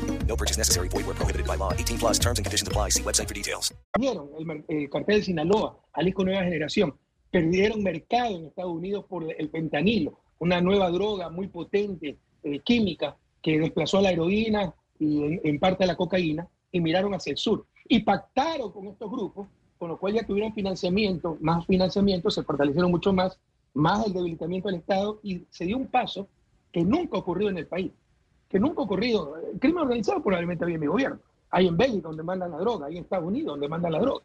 No 0.31 0.37
purchase 0.37 0.57
necessary. 0.57 0.87
Void 0.87 1.05
where 1.07 1.17
prohibited 1.17 1.45
by 1.45 1.57
law. 1.57 1.73
18 1.73 1.97
plus 1.97 2.17
terms 2.17 2.39
and 2.39 2.45
conditions 2.45 2.65
apply. 2.65 2.87
See 2.89 3.03
website 3.03 3.27
for 3.27 3.33
details. 3.33 3.73
El, 3.99 4.63
el 4.69 4.89
cartel 4.89 5.19
de 5.19 5.23
Sinaloa, 5.23 5.77
Jalisco 5.93 6.23
Nueva 6.23 6.43
Generación, 6.45 6.95
perdieron 7.29 7.83
mercado 7.83 8.37
en 8.37 8.45
Estados 8.45 8.71
Unidos 8.71 9.03
por 9.09 9.25
el 9.29 9.49
fentanilo, 9.49 10.21
una 10.39 10.61
nueva 10.61 10.89
droga 10.89 11.29
muy 11.29 11.49
potente, 11.49 12.17
eh, 12.43 12.59
química, 12.59 13.17
que 13.41 13.59
desplazó 13.59 13.97
a 13.97 14.03
la 14.03 14.11
heroína 14.11 14.73
y 14.99 15.21
en, 15.21 15.41
en 15.43 15.59
parte 15.59 15.83
a 15.83 15.87
la 15.87 15.97
cocaína, 15.97 16.47
y 16.71 16.79
miraron 16.79 17.13
hacia 17.13 17.31
el 17.31 17.37
sur. 17.37 17.65
Y 17.89 17.99
pactaron 17.99 18.71
con 18.71 18.87
estos 18.87 19.11
grupos, 19.11 19.49
con 19.77 19.89
lo 19.89 19.97
cual 19.97 20.13
ya 20.13 20.25
tuvieron 20.25 20.53
financiamiento, 20.53 21.37
más 21.41 21.65
financiamiento, 21.65 22.31
se 22.31 22.43
fortalecieron 22.43 22.89
mucho 22.89 23.11
más, 23.11 23.37
más 23.73 24.07
el 24.07 24.13
debilitamiento 24.13 24.69
del 24.69 24.79
Estado, 24.79 25.19
y 25.23 25.43
se 25.49 25.65
dio 25.65 25.75
un 25.75 25.87
paso 25.87 26.29
que 26.71 26.85
nunca 26.85 27.17
ocurrió 27.17 27.49
en 27.49 27.57
el 27.57 27.67
país 27.67 27.91
que 28.51 28.59
nunca 28.59 28.81
ha 28.81 28.85
ocurrido. 28.85 29.37
El 29.37 29.59
crimen 29.59 29.83
organizado 29.83 30.21
probablemente 30.21 30.63
había 30.63 30.75
en 30.75 30.81
mi 30.81 30.87
gobierno. 30.87 31.19
Hay 31.49 31.67
en 31.67 31.77
Bélgica 31.77 32.09
donde 32.09 32.23
mandan 32.23 32.51
la 32.51 32.57
droga, 32.57 32.87
hay 32.87 32.97
en 32.97 33.03
Estados 33.03 33.25
Unidos 33.25 33.53
donde 33.53 33.67
mandan 33.67 33.91
la 33.93 33.99
droga. 33.99 34.23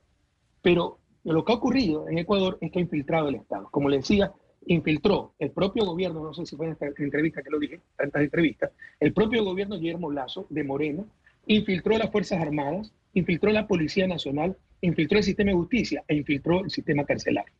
Pero 0.62 0.99
lo 1.25 1.45
que 1.45 1.52
ha 1.52 1.56
ocurrido 1.56 2.09
en 2.09 2.18
Ecuador 2.18 2.59
es 2.61 2.71
que 2.71 2.78
ha 2.78 2.83
infiltrado 2.83 3.28
el 3.28 3.37
Estado. 3.37 3.68
Como 3.71 3.88
le 3.88 3.99
decía, 3.99 4.33
infiltró 4.66 5.35
el 5.38 5.50
propio 5.50 5.85
gobierno, 5.85 6.23
no 6.23 6.35
sé 6.35 6.45
si 6.47 6.56
fue 6.56 6.66
en 6.66 6.73
esta 6.73 6.87
entrevista 6.87 7.42
que 7.42 7.50
lo 7.50 7.59
dije, 7.59 7.80
tantas 7.97 8.23
entrevistas, 8.23 8.71
el 9.00 9.12
propio 9.12 9.45
gobierno 9.45 9.78
Guillermo 9.78 10.11
Lazo 10.11 10.47
de 10.50 10.64
Moreno, 10.64 11.06
infiltró 11.47 11.97
las 11.97 12.11
Fuerzas 12.11 12.40
Armadas, 12.40 12.92
infiltró 13.14 13.50
la 13.50 13.66
Policía 13.66 14.06
Nacional, 14.06 14.56
infiltró 14.80 15.18
el 15.18 15.25
sistema 15.25 15.50
de 15.50 15.56
justicia 15.56 16.04
e 16.09 16.16
infiltró 16.16 16.64
el 16.64 16.71
sistema 16.71 17.04
carcelario. 17.04 17.52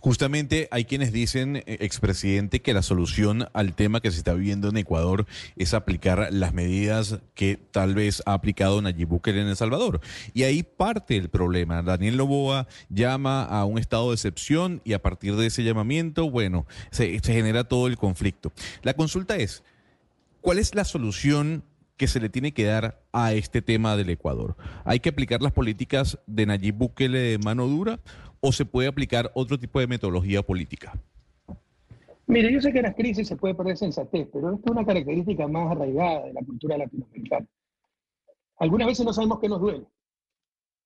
Justamente 0.00 0.68
hay 0.70 0.84
quienes 0.84 1.12
dicen, 1.12 1.56
eh, 1.56 1.64
expresidente, 1.80 2.62
que 2.62 2.74
la 2.74 2.82
solución 2.82 3.48
al 3.52 3.74
tema 3.74 4.00
que 4.00 4.10
se 4.10 4.18
está 4.18 4.34
viviendo 4.34 4.68
en 4.68 4.76
Ecuador 4.76 5.26
es 5.56 5.74
aplicar 5.74 6.28
las 6.30 6.54
medidas 6.54 7.18
que 7.34 7.58
tal 7.70 7.94
vez 7.94 8.22
ha 8.26 8.34
aplicado 8.34 8.80
Nayib 8.80 9.08
Bukele 9.08 9.40
en 9.40 9.48
El 9.48 9.56
Salvador. 9.56 10.00
Y 10.34 10.44
ahí 10.44 10.62
parte 10.62 11.16
el 11.16 11.28
problema. 11.28 11.82
Daniel 11.82 12.16
Loboa 12.16 12.66
llama 12.88 13.44
a 13.44 13.64
un 13.64 13.78
estado 13.78 14.08
de 14.08 14.14
excepción 14.14 14.80
y 14.84 14.92
a 14.92 15.02
partir 15.02 15.36
de 15.36 15.46
ese 15.46 15.64
llamamiento, 15.64 16.30
bueno, 16.30 16.66
se, 16.90 17.18
se 17.20 17.32
genera 17.32 17.64
todo 17.64 17.86
el 17.86 17.96
conflicto. 17.96 18.52
La 18.82 18.94
consulta 18.94 19.36
es, 19.36 19.62
¿cuál 20.40 20.58
es 20.58 20.74
la 20.74 20.84
solución 20.84 21.64
que 21.96 22.08
se 22.08 22.20
le 22.20 22.28
tiene 22.28 22.52
que 22.52 22.64
dar 22.64 23.00
a 23.12 23.32
este 23.32 23.62
tema 23.62 23.96
del 23.96 24.10
Ecuador? 24.10 24.56
¿Hay 24.84 25.00
que 25.00 25.08
aplicar 25.08 25.42
las 25.42 25.52
políticas 25.52 26.18
de 26.26 26.46
Nayib 26.46 26.74
Bukele 26.74 27.18
de 27.18 27.38
mano 27.38 27.66
dura 27.66 28.00
o 28.40 28.52
se 28.52 28.64
puede 28.64 28.88
aplicar 28.88 29.30
otro 29.34 29.58
tipo 29.58 29.80
de 29.80 29.86
metodología 29.86 30.42
política? 30.42 30.92
Mire, 32.26 32.52
yo 32.52 32.60
sé 32.60 32.72
que 32.72 32.78
en 32.78 32.84
las 32.84 32.94
crisis 32.94 33.28
se 33.28 33.36
puede 33.36 33.54
perder 33.54 33.76
sensatez, 33.76 34.28
pero 34.32 34.54
esto 34.54 34.62
es 34.64 34.72
una 34.72 34.84
característica 34.84 35.46
más 35.46 35.70
arraigada 35.70 36.26
de 36.26 36.32
la 36.32 36.42
cultura 36.42 36.76
latinoamericana. 36.76 37.46
Algunas 38.58 38.88
veces 38.88 39.06
no 39.06 39.12
sabemos 39.12 39.38
qué 39.38 39.48
nos 39.48 39.60
duele. 39.60 39.86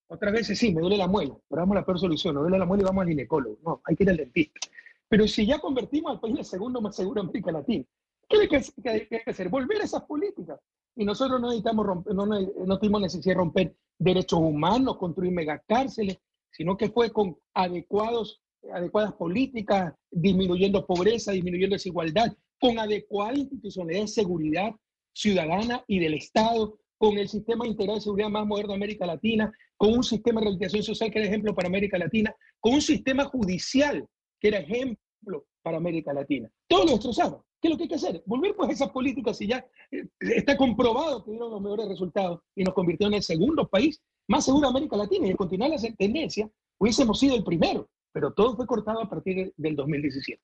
Otras 0.09 0.33
veces 0.33 0.59
sí, 0.59 0.75
me 0.75 0.81
duele 0.81 0.99
la 0.99 1.07
muela, 1.07 1.35
pero 1.49 1.63
vamos 1.63 1.77
a 1.77 1.81
la 1.81 1.87
peor 1.87 1.99
solución. 1.99 2.35
Nos 2.35 2.43
duele 2.43 2.59
la 2.59 2.67
muela 2.67 2.83
y 2.83 2.87
vamos 2.87 3.03
al 3.03 3.09
ginecólogo. 3.09 3.59
No, 3.65 3.81
hay 3.85 3.97
que 3.97 4.03
ir 4.03 4.11
al 4.11 4.17
dentista. 4.17 4.61
Pero 5.09 5.27
si 5.27 5.47
ya 5.47 5.59
convertimos 5.59 6.13
al 6.13 6.21
país 6.21 6.35
en 6.35 6.39
el 6.41 6.45
segundo 6.45 6.81
más 6.81 6.97
seguro 6.97 7.23
de 7.23 7.29
América 7.29 7.53
Latina, 7.53 7.85
¿qué 8.29 8.37
hay 8.39 9.07
que, 9.07 9.23
hacer? 9.27 9.49
Volver 9.49 9.81
a 9.81 9.85
esas 9.85 10.03
políticas. 10.03 10.61
Y 10.97 11.05
nosotros 11.05 11.41
no 11.41 11.49
necesitamos 11.49 11.87
romper, 11.87 12.15
no, 12.15 12.27
no 12.27 12.79
tuvimos 12.79 13.01
necesidad 13.01 13.35
de 13.35 13.39
romper 13.39 13.77
derechos 13.99 14.41
humanos, 14.41 14.99
construir 14.99 15.33
megacárceles, 15.33 16.19
sino 16.53 16.77
que 16.77 16.91
fue 16.91 17.11
con 17.11 17.37
adecuados, 17.55 18.43
adecuadas 18.73 19.13
políticas, 19.15 19.95
disminuyendo 20.11 20.87
pobreza, 20.87 21.33
disminuyendo 21.33 21.75
desigualdad, 21.75 22.33
con 22.61 22.79
adecuada 22.79 23.39
institucionalidad 23.39 24.03
de 24.03 24.09
seguridad 24.09 24.71
ciudadana 25.15 25.85
y 25.87 25.99
del 25.99 26.15
Estado, 26.15 26.79
con 26.99 27.17
el 27.17 27.29
sistema 27.29 27.67
integral 27.67 27.97
de 27.97 28.03
seguridad 28.03 28.29
más 28.29 28.47
moderno 28.47 28.73
de 28.73 28.77
América 28.77 29.07
Latina, 29.07 29.51
con 29.79 29.95
un 29.95 30.03
sistema 30.03 30.41
de 30.41 30.45
rehabilitación 30.45 30.83
social 30.83 31.11
que 31.11 31.19
era 31.19 31.29
ejemplo 31.29 31.55
para 31.55 31.69
América 31.69 31.97
Latina, 31.97 32.35
con 32.61 32.75
un 32.75 32.83
sistema 32.83 33.25
judicial 33.25 34.07
que 34.39 34.49
era 34.49 34.59
ejemplo 34.59 35.47
para 35.63 35.79
América 35.79 36.13
Latina. 36.13 36.51
Todo 36.69 36.85
lo 36.85 36.91
destrozamos. 36.93 37.43
¿Qué 37.61 37.69
es 37.69 37.73
lo 37.73 37.77
que 37.77 37.85
hay 37.85 37.89
que 37.89 37.95
hacer? 37.95 38.23
Volver 38.27 38.55
pues 38.55 38.71
a 38.71 38.73
esas 38.73 38.91
políticas 38.91 39.41
y 39.41 39.49
ya 39.49 39.67
eh, 39.91 40.05
está 40.21 40.57
comprobado 40.57 41.25
que 41.25 41.31
dieron 41.31 41.51
los 41.51 41.61
mejores 41.61 41.89
resultados 41.89 42.41
y 42.55 42.65
nos 42.65 42.75
convirtió 42.75 43.07
en 43.07 43.15
el 43.15 43.23
segundo 43.23 43.69
país 43.69 44.03
más 44.29 44.45
seguro 44.45 44.69
de 44.69 44.71
América 44.71 44.97
Latina 44.97 45.27
y 45.27 45.31
de 45.31 45.37
continuar 45.37 45.71
la 45.71 45.79
tendencia, 45.97 46.51
hubiésemos 46.79 47.19
sido 47.19 47.37
el 47.37 47.45
primero 47.45 47.89
pero 48.13 48.33
todo 48.33 48.57
fue 48.57 48.67
cortado 48.67 49.01
a 49.01 49.09
partir 49.09 49.53
del 49.57 49.77
2017. 49.77 50.43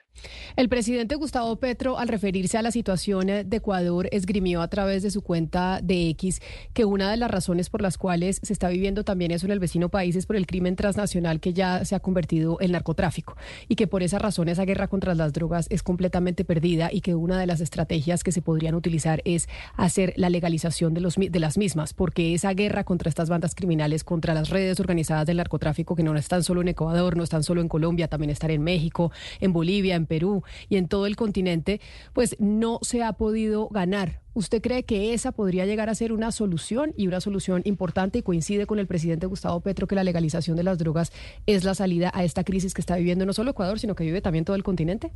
El 0.56 0.68
presidente 0.68 1.14
Gustavo 1.16 1.56
Petro, 1.56 1.98
al 1.98 2.08
referirse 2.08 2.58
a 2.58 2.62
la 2.62 2.70
situación 2.70 3.26
de 3.26 3.56
Ecuador, 3.56 4.08
esgrimió 4.12 4.62
a 4.62 4.68
través 4.68 5.02
de 5.02 5.10
su 5.10 5.22
cuenta 5.22 5.80
de 5.82 6.08
X 6.10 6.40
que 6.72 6.84
una 6.84 7.10
de 7.10 7.16
las 7.16 7.30
razones 7.30 7.70
por 7.70 7.82
las 7.82 7.98
cuales 7.98 8.40
se 8.42 8.52
está 8.52 8.68
viviendo 8.68 9.04
también 9.04 9.30
eso 9.30 9.46
en 9.46 9.52
el 9.52 9.58
vecino 9.58 9.88
país 9.88 10.16
es 10.16 10.26
por 10.26 10.36
el 10.36 10.46
crimen 10.46 10.76
transnacional 10.76 11.40
que 11.40 11.52
ya 11.52 11.84
se 11.84 11.94
ha 11.94 12.00
convertido 12.00 12.58
en 12.60 12.72
narcotráfico 12.72 13.36
y 13.68 13.76
que 13.76 13.86
por 13.86 14.02
esa 14.02 14.18
razón 14.18 14.48
esa 14.48 14.64
guerra 14.64 14.88
contra 14.88 15.14
las 15.14 15.32
drogas 15.32 15.66
es 15.70 15.82
completamente 15.82 16.44
perdida 16.44 16.90
y 16.92 17.00
que 17.00 17.14
una 17.14 17.38
de 17.38 17.46
las 17.46 17.60
estrategias 17.60 18.22
que 18.22 18.32
se 18.32 18.42
podrían 18.42 18.74
utilizar 18.74 19.22
es 19.24 19.48
hacer 19.76 20.12
la 20.16 20.30
legalización 20.30 20.94
de, 20.94 21.00
los, 21.00 21.16
de 21.16 21.40
las 21.40 21.58
mismas, 21.58 21.94
porque 21.94 22.34
esa 22.34 22.52
guerra 22.54 22.84
contra 22.84 23.08
estas 23.08 23.28
bandas 23.28 23.54
criminales, 23.54 24.04
contra 24.04 24.34
las 24.34 24.50
redes 24.50 24.80
organizadas 24.80 25.26
del 25.26 25.38
narcotráfico 25.38 25.96
que 25.96 26.02
no 26.02 26.14
están 26.16 26.42
solo 26.42 26.60
en 26.60 26.68
Ecuador, 26.68 27.16
no 27.16 27.24
están 27.24 27.42
solo 27.42 27.55
en 27.60 27.68
Colombia, 27.68 28.08
también 28.08 28.30
estar 28.30 28.50
en 28.50 28.62
México, 28.62 29.12
en 29.40 29.52
Bolivia, 29.52 29.94
en 29.94 30.06
Perú 30.06 30.42
y 30.68 30.76
en 30.76 30.88
todo 30.88 31.06
el 31.06 31.16
continente, 31.16 31.80
pues 32.12 32.36
no 32.38 32.78
se 32.82 33.02
ha 33.02 33.12
podido 33.14 33.68
ganar 33.68 34.20
¿Usted 34.36 34.60
cree 34.60 34.82
que 34.82 35.14
esa 35.14 35.32
podría 35.32 35.64
llegar 35.64 35.88
a 35.88 35.94
ser 35.94 36.12
una 36.12 36.30
solución 36.30 36.92
y 36.94 37.06
una 37.06 37.22
solución 37.22 37.62
importante 37.64 38.18
y 38.18 38.22
coincide 38.22 38.66
con 38.66 38.78
el 38.78 38.86
presidente 38.86 39.24
Gustavo 39.26 39.62
Petro 39.62 39.86
que 39.86 39.94
la 39.94 40.04
legalización 40.04 40.58
de 40.58 40.62
las 40.62 40.76
drogas 40.76 41.10
es 41.46 41.64
la 41.64 41.74
salida 41.74 42.10
a 42.12 42.22
esta 42.22 42.44
crisis 42.44 42.74
que 42.74 42.82
está 42.82 42.96
viviendo 42.96 43.24
no 43.24 43.32
solo 43.32 43.52
Ecuador, 43.52 43.78
sino 43.78 43.94
que 43.94 44.04
vive 44.04 44.20
también 44.20 44.44
todo 44.44 44.54
el 44.54 44.62
continente? 44.62 45.10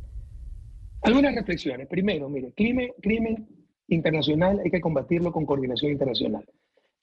Algunas 1.03 1.35
reflexiones. 1.35 1.87
Primero, 1.87 2.29
mire, 2.29 2.51
crimen, 2.53 3.47
internacional 3.89 4.59
hay 4.65 4.71
que 4.71 4.81
combatirlo 4.81 5.31
con 5.31 5.45
coordinación 5.45 5.91
internacional. 5.91 6.43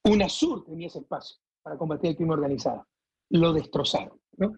UNASUR 0.03 0.65
tenía 0.65 0.87
ese 0.87 0.99
espacio 0.99 1.37
para 1.63 1.77
combatir 1.77 2.09
el 2.09 2.15
crimen 2.17 2.33
organizado. 2.33 2.85
Lo 3.29 3.53
destrozaron. 3.53 4.19
¿no? 4.35 4.55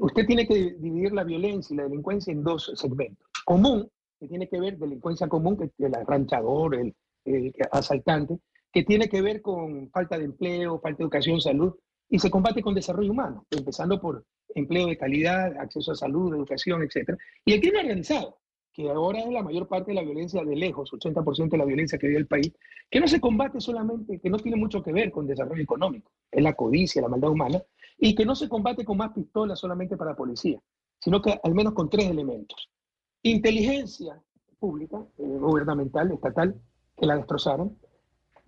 Usted 0.00 0.26
tiene 0.26 0.46
que 0.46 0.74
dividir 0.78 1.12
la 1.12 1.24
violencia 1.24 1.74
y 1.74 1.76
la 1.76 1.84
delincuencia 1.84 2.32
en 2.32 2.42
dos 2.42 2.72
segmentos. 2.74 3.26
Común, 3.44 3.88
que 4.18 4.28
tiene 4.28 4.48
que 4.48 4.58
ver 4.58 4.78
delincuencia 4.78 5.28
común, 5.28 5.56
que 5.56 5.70
el 5.78 5.94
arranchador, 5.94 6.74
el, 6.74 6.94
asaltante, 7.70 8.38
que 8.72 8.84
tiene 8.84 9.08
que 9.08 9.22
ver 9.22 9.40
con 9.40 9.90
falta 9.90 10.18
de 10.18 10.24
empleo, 10.24 10.80
falta 10.80 10.98
de 10.98 11.04
educación, 11.04 11.40
salud, 11.40 11.74
y 12.08 12.18
se 12.18 12.30
combate 12.30 12.62
con 12.62 12.74
desarrollo 12.74 13.12
humano, 13.12 13.46
empezando 13.50 14.00
por 14.00 14.24
empleo 14.54 14.86
de 14.86 14.96
calidad, 14.96 15.56
acceso 15.58 15.92
a 15.92 15.94
salud, 15.94 16.34
educación, 16.34 16.82
etc. 16.82 17.18
Y 17.44 17.54
el 17.54 17.60
crimen 17.60 17.86
organizado, 17.86 18.38
que 18.72 18.90
ahora 18.90 19.20
es 19.20 19.28
la 19.28 19.42
mayor 19.42 19.68
parte 19.68 19.92
de 19.92 19.94
la 19.94 20.02
violencia 20.02 20.44
de 20.44 20.56
lejos, 20.56 20.92
80% 20.92 21.50
de 21.50 21.58
la 21.58 21.64
violencia 21.64 21.98
que 21.98 22.08
vive 22.08 22.18
el 22.18 22.26
país, 22.26 22.52
que 22.90 23.00
no 23.00 23.06
se 23.06 23.20
combate 23.20 23.60
solamente, 23.60 24.18
que 24.18 24.30
no 24.30 24.38
tiene 24.38 24.56
mucho 24.56 24.82
que 24.82 24.92
ver 24.92 25.10
con 25.12 25.26
desarrollo 25.26 25.62
económico, 25.62 26.10
es 26.30 26.42
la 26.42 26.54
codicia, 26.54 27.00
la 27.00 27.08
maldad 27.08 27.30
humana, 27.30 27.62
y 27.98 28.14
que 28.14 28.24
no 28.24 28.34
se 28.34 28.48
combate 28.48 28.84
con 28.84 28.96
más 28.96 29.12
pistolas 29.12 29.58
solamente 29.58 29.96
para 29.96 30.16
policía, 30.16 30.58
sino 30.98 31.20
que 31.22 31.38
al 31.42 31.54
menos 31.54 31.74
con 31.74 31.88
tres 31.88 32.10
elementos. 32.10 32.70
Inteligencia 33.22 34.20
pública, 34.58 34.98
eh, 35.18 35.22
gubernamental, 35.22 36.10
estatal, 36.12 36.60
que 36.96 37.06
la 37.06 37.16
destrozaron. 37.16 37.76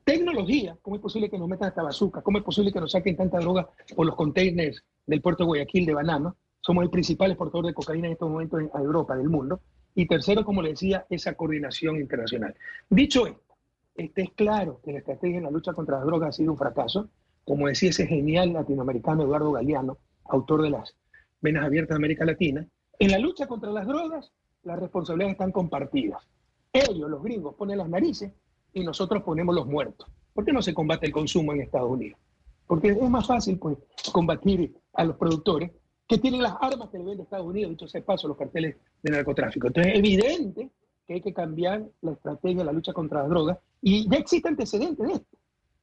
Tecnología, 0.05 0.79
¿cómo 0.83 0.97
es 0.97 1.03
posible 1.03 1.29
que 1.29 1.39
nos 1.39 1.49
metan 1.49 1.69
hasta 1.69 1.83
bazooka? 1.83 2.23
¿Cómo 2.23 2.39
es 2.39 2.45
posible 2.45 2.73
que 2.73 2.81
nos 2.81 2.93
saquen 2.93 3.17
tanta 3.17 3.39
droga 3.39 3.69
por 3.95 4.07
los 4.07 4.15
containers 4.15 4.83
del 5.07 5.21
puerto 5.21 5.45
de 5.45 5.49
Guayaquil 5.49 5.85
de 5.85 5.95
Banano? 5.95 6.37
Somos 6.61 6.85
el 6.85 6.91
principal 6.91 7.31
exportador 7.31 7.67
de 7.67 7.75
cocaína 7.75 8.07
en 8.07 8.15
estos 8.15 8.31
momentos 8.31 8.61
en 8.61 8.71
Europa, 8.75 9.17
del 9.17 9.29
mundo. 9.29 9.61
Y 9.95 10.07
tercero, 10.07 10.45
como 10.45 10.63
le 10.63 10.71
decía, 10.71 11.07
esa 11.11 11.35
coordinación 11.35 11.97
internacional. 11.97 12.55
Dicho 12.89 13.27
esto, 13.27 13.57
este 13.95 14.23
es 14.23 14.31
claro 14.33 14.81
que 14.85 14.93
la 14.93 14.99
estrategia 14.99 15.39
en 15.39 15.45
la 15.45 15.51
lucha 15.51 15.73
contra 15.73 15.97
las 15.97 16.07
drogas 16.07 16.31
ha 16.31 16.33
sido 16.33 16.53
un 16.53 16.59
fracaso. 16.59 17.09
Como 17.47 17.69
decía 17.69 17.91
ese 17.91 18.09
genial 18.09 18.53
latinoamericano 18.53 19.23
Eduardo 19.23 19.53
Galeano, 19.53 19.99
autor 20.25 20.63
de 20.63 20.71
las 20.71 20.97
Venas 21.41 21.65
Abiertas 21.65 21.91
de 21.91 21.97
América 21.97 22.25
Latina, 22.25 22.67
en 22.99 23.11
la 23.13 23.19
lucha 23.19 23.47
contra 23.47 23.71
las 23.71 23.87
drogas, 23.87 24.33
las 24.65 24.81
responsabilidades 24.81 25.35
están 25.35 25.53
compartidas. 25.53 26.27
Ellos, 26.73 27.09
los 27.09 27.23
gringos, 27.23 27.55
ponen 27.55 27.79
las 27.79 27.89
narices 27.89 28.33
y 28.73 28.83
nosotros 28.83 29.23
ponemos 29.23 29.55
los 29.55 29.67
muertos. 29.67 30.09
¿Por 30.35 30.45
qué 30.45 30.53
no 30.53 30.61
se 30.61 30.75
combate 30.75 31.07
el 31.07 31.13
consumo 31.13 31.53
en 31.53 31.61
Estados 31.61 31.89
Unidos? 31.89 32.19
Porque 32.67 32.89
es 32.89 33.11
más 33.11 33.29
fácil 33.29 33.61
pues, 33.61 33.79
combatir 34.13 34.77
a 34.95 35.05
los 35.05 35.17
productores 35.17 35.71
que 36.09 36.19
tienen 36.19 36.43
las 36.43 36.57
armas 36.61 36.89
que 36.91 36.99
le 36.99 37.05
venden 37.05 37.23
Estados 37.23 37.47
Unidos, 37.47 37.71
dicho 37.71 37.87
sea 37.87 38.05
paso, 38.05 38.27
los 38.27 38.37
carteles 38.37 38.77
de 39.03 39.11
narcotráfico. 39.13 39.69
Entonces 39.69 39.93
es 39.93 39.99
evidente 40.01 40.71
que 41.07 41.15
hay 41.15 41.21
que 41.21 41.33
cambiar 41.33 41.85
la 42.01 42.11
estrategia 42.11 42.59
de 42.59 42.65
la 42.65 42.73
lucha 42.73 42.93
contra 42.93 43.21
las 43.21 43.29
drogas 43.31 43.59
y 43.81 44.11
ya 44.11 44.19
existe 44.19 44.49
antecedentes 44.49 45.07
de 45.07 45.15
esto. 45.15 45.36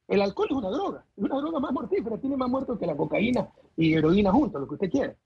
El 0.06 0.20
alcohol 0.20 0.48
es 0.50 0.56
una 0.56 0.70
droga, 0.70 1.04
es 1.16 1.24
una 1.24 1.36
droga 1.36 1.60
más 1.60 1.72
mortífera, 1.72 2.18
tiene 2.18 2.36
más 2.36 2.50
muertos 2.50 2.78
que 2.78 2.86
la 2.86 2.96
cocaína 2.96 3.48
y 3.76 3.94
heroína 3.94 4.32
juntos, 4.32 4.60
lo 4.60 4.68
que 4.68 4.74
usted 4.74 4.90
quiera. 4.90 5.16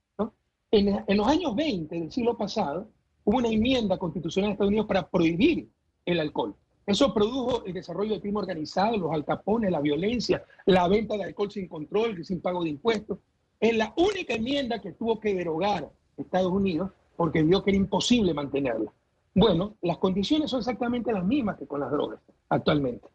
En, 0.71 1.03
en 1.07 1.17
los 1.17 1.27
años 1.27 1.55
20 1.55 1.99
del 1.99 2.11
siglo 2.11 2.37
pasado 2.37 2.87
hubo 3.23 3.37
una 3.37 3.49
enmienda 3.49 3.97
constitucional 3.97 4.49
de 4.49 4.53
Estados 4.53 4.69
Unidos 4.69 4.87
para 4.87 5.09
prohibir 5.09 5.67
el 6.05 6.19
alcohol. 6.19 6.55
Eso 6.85 7.13
produjo 7.13 7.65
el 7.65 7.73
desarrollo 7.73 8.11
del 8.11 8.21
crimen 8.21 8.37
organizado, 8.37 8.97
los 8.97 9.11
alcapones, 9.11 9.69
la 9.69 9.79
violencia, 9.79 10.43
la 10.65 10.87
venta 10.87 11.17
de 11.17 11.23
alcohol 11.23 11.51
sin 11.51 11.67
control, 11.67 12.25
sin 12.25 12.41
pago 12.41 12.63
de 12.63 12.69
impuestos. 12.69 13.19
Es 13.59 13.75
la 13.77 13.93
única 13.97 14.33
enmienda 14.33 14.79
que 14.81 14.93
tuvo 14.93 15.19
que 15.19 15.35
derogar 15.35 15.91
Estados 16.17 16.51
Unidos 16.51 16.91
porque 17.15 17.43
vio 17.43 17.63
que 17.63 17.71
era 17.71 17.77
imposible 17.77 18.33
mantenerla. 18.33 18.91
Bueno, 19.35 19.75
las 19.81 19.97
condiciones 19.97 20.49
son 20.49 20.61
exactamente 20.61 21.11
las 21.11 21.23
mismas 21.23 21.57
que 21.57 21.67
con 21.67 21.79
las 21.79 21.91
drogas 21.91 22.19
actualmente. 22.49 23.07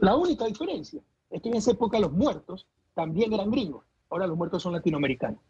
La 0.00 0.16
única 0.16 0.46
diferencia 0.46 1.00
es 1.30 1.42
que 1.42 1.48
en 1.48 1.56
esa 1.56 1.72
época 1.72 1.98
los 1.98 2.12
muertos 2.12 2.66
también 2.94 3.32
eran 3.32 3.50
gringos, 3.50 3.84
ahora 4.10 4.26
los 4.26 4.36
muertos 4.36 4.62
son 4.62 4.72
latinoamericanos. 4.72 5.40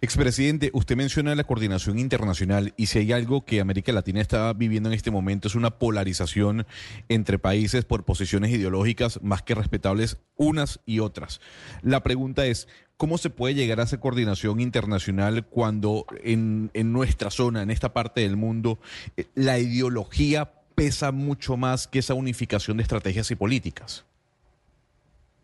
Expresidente, 0.00 0.70
usted 0.74 0.96
menciona 0.96 1.34
la 1.34 1.42
coordinación 1.42 1.98
internacional 1.98 2.72
y 2.76 2.86
si 2.86 3.00
hay 3.00 3.12
algo 3.12 3.44
que 3.44 3.60
América 3.60 3.90
Latina 3.92 4.20
está 4.20 4.52
viviendo 4.52 4.88
en 4.88 4.94
este 4.94 5.10
momento 5.10 5.48
es 5.48 5.56
una 5.56 5.78
polarización 5.78 6.66
entre 7.08 7.40
países 7.40 7.84
por 7.84 8.04
posiciones 8.04 8.52
ideológicas 8.52 9.20
más 9.22 9.42
que 9.42 9.56
respetables 9.56 10.18
unas 10.36 10.78
y 10.86 11.00
otras. 11.00 11.40
La 11.82 12.04
pregunta 12.04 12.46
es, 12.46 12.68
¿cómo 12.96 13.18
se 13.18 13.30
puede 13.30 13.54
llegar 13.54 13.80
a 13.80 13.84
esa 13.84 13.98
coordinación 13.98 14.60
internacional 14.60 15.46
cuando 15.46 16.06
en, 16.22 16.70
en 16.72 16.92
nuestra 16.92 17.30
zona, 17.30 17.62
en 17.62 17.70
esta 17.70 17.92
parte 17.92 18.20
del 18.20 18.36
mundo, 18.36 18.78
eh, 19.16 19.26
la 19.34 19.58
ideología 19.58 20.52
pesa 20.76 21.10
mucho 21.10 21.56
más 21.56 21.88
que 21.88 21.98
esa 21.98 22.14
unificación 22.14 22.76
de 22.76 22.84
estrategias 22.84 23.28
y 23.32 23.34
políticas? 23.34 24.04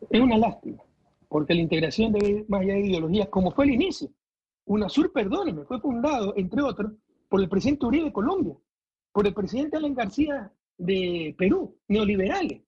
Es 0.09 0.21
una 0.21 0.39
lástima 0.39 0.83
porque 1.33 1.55
la 1.55 1.63
integración 1.63 2.13
debe 2.13 2.45
más 2.47 2.61
allá 2.61 2.75
de 2.75 2.87
ideologías, 2.87 3.29
como 3.29 3.51
fue 3.53 3.65
el 3.65 3.73
inicio. 3.73 4.11
UNASUR, 4.67 5.13
perdóneme, 5.13 5.65
fue 5.65 5.81
fundado, 5.81 6.35
entre 6.37 6.61
otros, 6.61 6.93
por 7.29 7.41
el 7.41 7.49
presidente 7.49 7.87
Uribe 7.87 8.05
de 8.05 8.13
Colombia, 8.13 8.55
por 9.13 9.27
el 9.27 9.33
presidente 9.33 9.79
Alan 9.79 9.95
García 9.95 10.53
de 10.77 11.35
Perú, 11.39 11.75
neoliberales. 11.89 12.61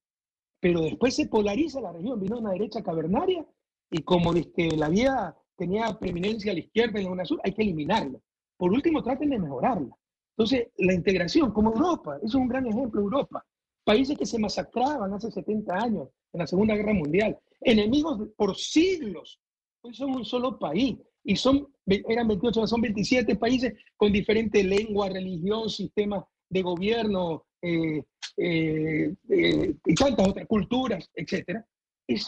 Pero 0.61 0.81
después 0.81 1.15
se 1.15 1.27
polariza 1.27 1.79
la 1.83 1.93
región, 1.93 2.19
vino 2.19 2.39
una 2.39 2.53
derecha 2.53 2.83
cavernaria 2.83 3.45
y 3.91 4.03
como 4.03 4.33
que 4.33 4.69
la 4.79 4.89
vía 4.89 5.37
tenía 5.57 5.99
preeminencia 5.99 6.53
a 6.53 6.55
la 6.55 6.61
izquierda 6.61 6.99
en 6.99 7.05
la 7.05 7.13
UNASUR, 7.13 7.41
hay 7.45 7.53
que 7.53 7.63
eliminarla. 7.63 8.19
Por 8.57 8.73
último, 8.73 9.03
traten 9.03 9.29
de 9.29 9.39
mejorarla. 9.41 9.95
Entonces, 10.37 10.69
la 10.79 10.93
integración, 10.93 11.53
como 11.53 11.73
Europa, 11.73 12.17
eso 12.17 12.27
es 12.27 12.35
un 12.35 12.49
gran 12.49 12.67
ejemplo 12.67 13.01
Europa. 13.01 13.45
Países 13.85 14.19
que 14.19 14.27
se 14.27 14.39
masacraban 14.39 15.13
hace 15.13 15.31
70 15.31 15.75
años 15.75 16.09
en 16.33 16.41
la 16.41 16.47
Segunda 16.47 16.75
Guerra 16.75 16.93
Mundial, 16.93 17.39
enemigos 17.61 18.29
por 18.37 18.57
siglos. 18.57 19.41
Hoy 19.83 19.95
son 19.95 20.11
un 20.11 20.25
solo 20.25 20.59
país 20.59 20.99
y 21.23 21.37
son, 21.37 21.69
eran 21.87 22.27
28, 22.27 22.67
son 22.67 22.81
27 22.81 23.37
países 23.37 23.75
con 23.97 24.13
diferentes 24.13 24.65
lenguas, 24.65 25.13
religión, 25.13 25.71
sistemas 25.71 26.25
de 26.49 26.63
gobierno 26.63 27.45
eh, 27.63 28.03
eh, 28.37 29.15
eh, 29.29 29.75
y 29.85 29.95
tantas 29.95 30.29
otras 30.29 30.47
culturas, 30.47 31.09
etc. 31.15 31.61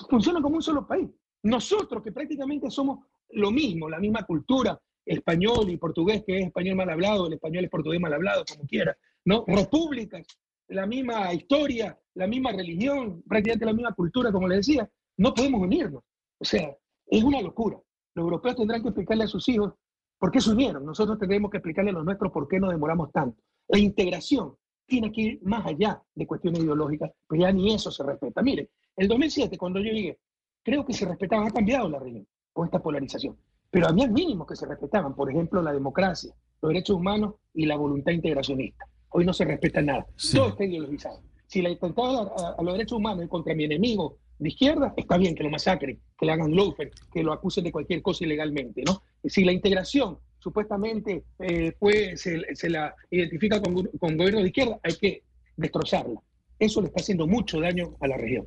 Funcionan 0.08 0.42
como 0.42 0.56
un 0.56 0.62
solo 0.62 0.86
país. 0.86 1.08
Nosotros, 1.42 2.02
que 2.02 2.12
prácticamente 2.12 2.70
somos 2.70 3.04
lo 3.30 3.50
mismo, 3.50 3.88
la 3.88 3.98
misma 3.98 4.24
cultura, 4.24 4.80
español 5.06 5.70
y 5.70 5.76
portugués, 5.76 6.24
que 6.26 6.38
es 6.38 6.46
español 6.46 6.76
mal 6.76 6.90
hablado, 6.90 7.26
el 7.26 7.34
español 7.34 7.64
es 7.64 7.70
portugués 7.70 8.00
mal 8.00 8.12
hablado, 8.12 8.44
como 8.44 8.66
quiera, 8.66 8.96
¿no? 9.24 9.44
Repúblicas, 9.46 10.26
la 10.68 10.86
misma 10.86 11.32
historia, 11.32 11.98
la 12.14 12.26
misma 12.26 12.52
religión, 12.52 13.22
prácticamente 13.22 13.66
la 13.66 13.72
misma 13.72 13.94
cultura, 13.94 14.32
como 14.32 14.48
le 14.48 14.56
decía, 14.56 14.90
no 15.18 15.32
podemos 15.32 15.60
unirnos. 15.62 16.02
O 16.38 16.44
sea, 16.44 16.76
es 17.06 17.24
una 17.24 17.40
locura. 17.40 17.80
Los 18.14 18.24
europeos 18.24 18.56
tendrán 18.56 18.82
que 18.82 18.88
explicarle 18.88 19.24
a 19.24 19.28
sus 19.28 19.48
hijos 19.48 19.74
por 20.18 20.30
qué 20.30 20.40
se 20.40 20.50
unieron. 20.50 20.84
Nosotros 20.84 21.18
tendremos 21.18 21.50
que 21.50 21.58
explicarle 21.58 21.90
a 21.90 21.94
los 21.94 22.04
nuestros 22.04 22.32
por 22.32 22.48
qué 22.48 22.58
nos 22.58 22.70
demoramos 22.70 23.12
tanto. 23.12 23.40
La 23.68 23.78
integración 23.78 24.56
tiene 24.86 25.12
que 25.12 25.20
ir 25.20 25.42
más 25.42 25.66
allá 25.66 26.02
de 26.14 26.26
cuestiones 26.26 26.60
ideológicas, 26.60 27.10
pero 27.28 27.42
ya 27.42 27.52
ni 27.52 27.74
eso 27.74 27.90
se 27.90 28.02
respeta. 28.02 28.42
Mire, 28.42 28.70
el 28.96 29.08
2007, 29.08 29.58
cuando 29.58 29.80
yo 29.80 29.92
llegué, 29.92 30.18
creo 30.62 30.84
que 30.84 30.92
se 30.92 31.04
respetaban, 31.04 31.48
ha 31.48 31.50
cambiado 31.50 31.88
la 31.88 31.98
región 31.98 32.26
con 32.52 32.66
esta 32.66 32.82
polarización, 32.82 33.36
pero 33.76 33.88
había 33.88 34.08
mínimos 34.08 34.46
que 34.46 34.56
se 34.56 34.64
respetaban, 34.64 35.14
por 35.14 35.30
ejemplo, 35.30 35.60
la 35.60 35.70
democracia, 35.70 36.32
los 36.62 36.70
derechos 36.70 36.96
humanos 36.96 37.34
y 37.52 37.66
la 37.66 37.76
voluntad 37.76 38.12
integracionista. 38.12 38.86
Hoy 39.10 39.26
no 39.26 39.34
se 39.34 39.44
respeta 39.44 39.82
nada, 39.82 40.06
todo 40.32 40.48
está 40.48 40.64
ideologizado. 40.64 41.20
Si 41.46 41.60
la 41.60 41.68
atentado 41.68 42.34
a, 42.38 42.54
a, 42.58 42.62
los 42.62 42.72
derechos 42.72 42.96
humanos 42.96 43.28
contra 43.28 43.54
mi 43.54 43.64
enemigo 43.64 44.16
de 44.38 44.48
izquierda, 44.48 44.94
está 44.96 45.18
bien 45.18 45.34
que 45.34 45.42
lo 45.42 45.50
masacren, 45.50 46.00
que 46.18 46.24
le 46.24 46.32
hagan 46.32 46.56
loafer, 46.56 46.90
que 47.12 47.22
lo 47.22 47.34
acusen 47.34 47.64
de 47.64 47.72
cualquier 47.72 48.00
cosa 48.00 48.24
ilegalmente, 48.24 48.82
¿no? 48.82 49.02
Si 49.22 49.44
la 49.44 49.52
integración 49.52 50.20
supuestamente 50.38 51.24
eh, 51.38 51.74
se, 52.14 52.70
la 52.70 52.94
identifica 53.10 53.60
con, 53.60 53.74
con 54.00 54.16
gobierno 54.16 54.40
de 54.40 54.46
izquierda, 54.46 54.80
hay 54.82 54.94
que 54.94 55.22
destrozarla. 55.54 56.18
Eso 56.58 56.80
le 56.80 56.86
está 56.86 57.02
haciendo 57.02 57.26
mucho 57.26 57.60
daño 57.60 57.94
a 58.00 58.06
la 58.06 58.16
región. 58.16 58.46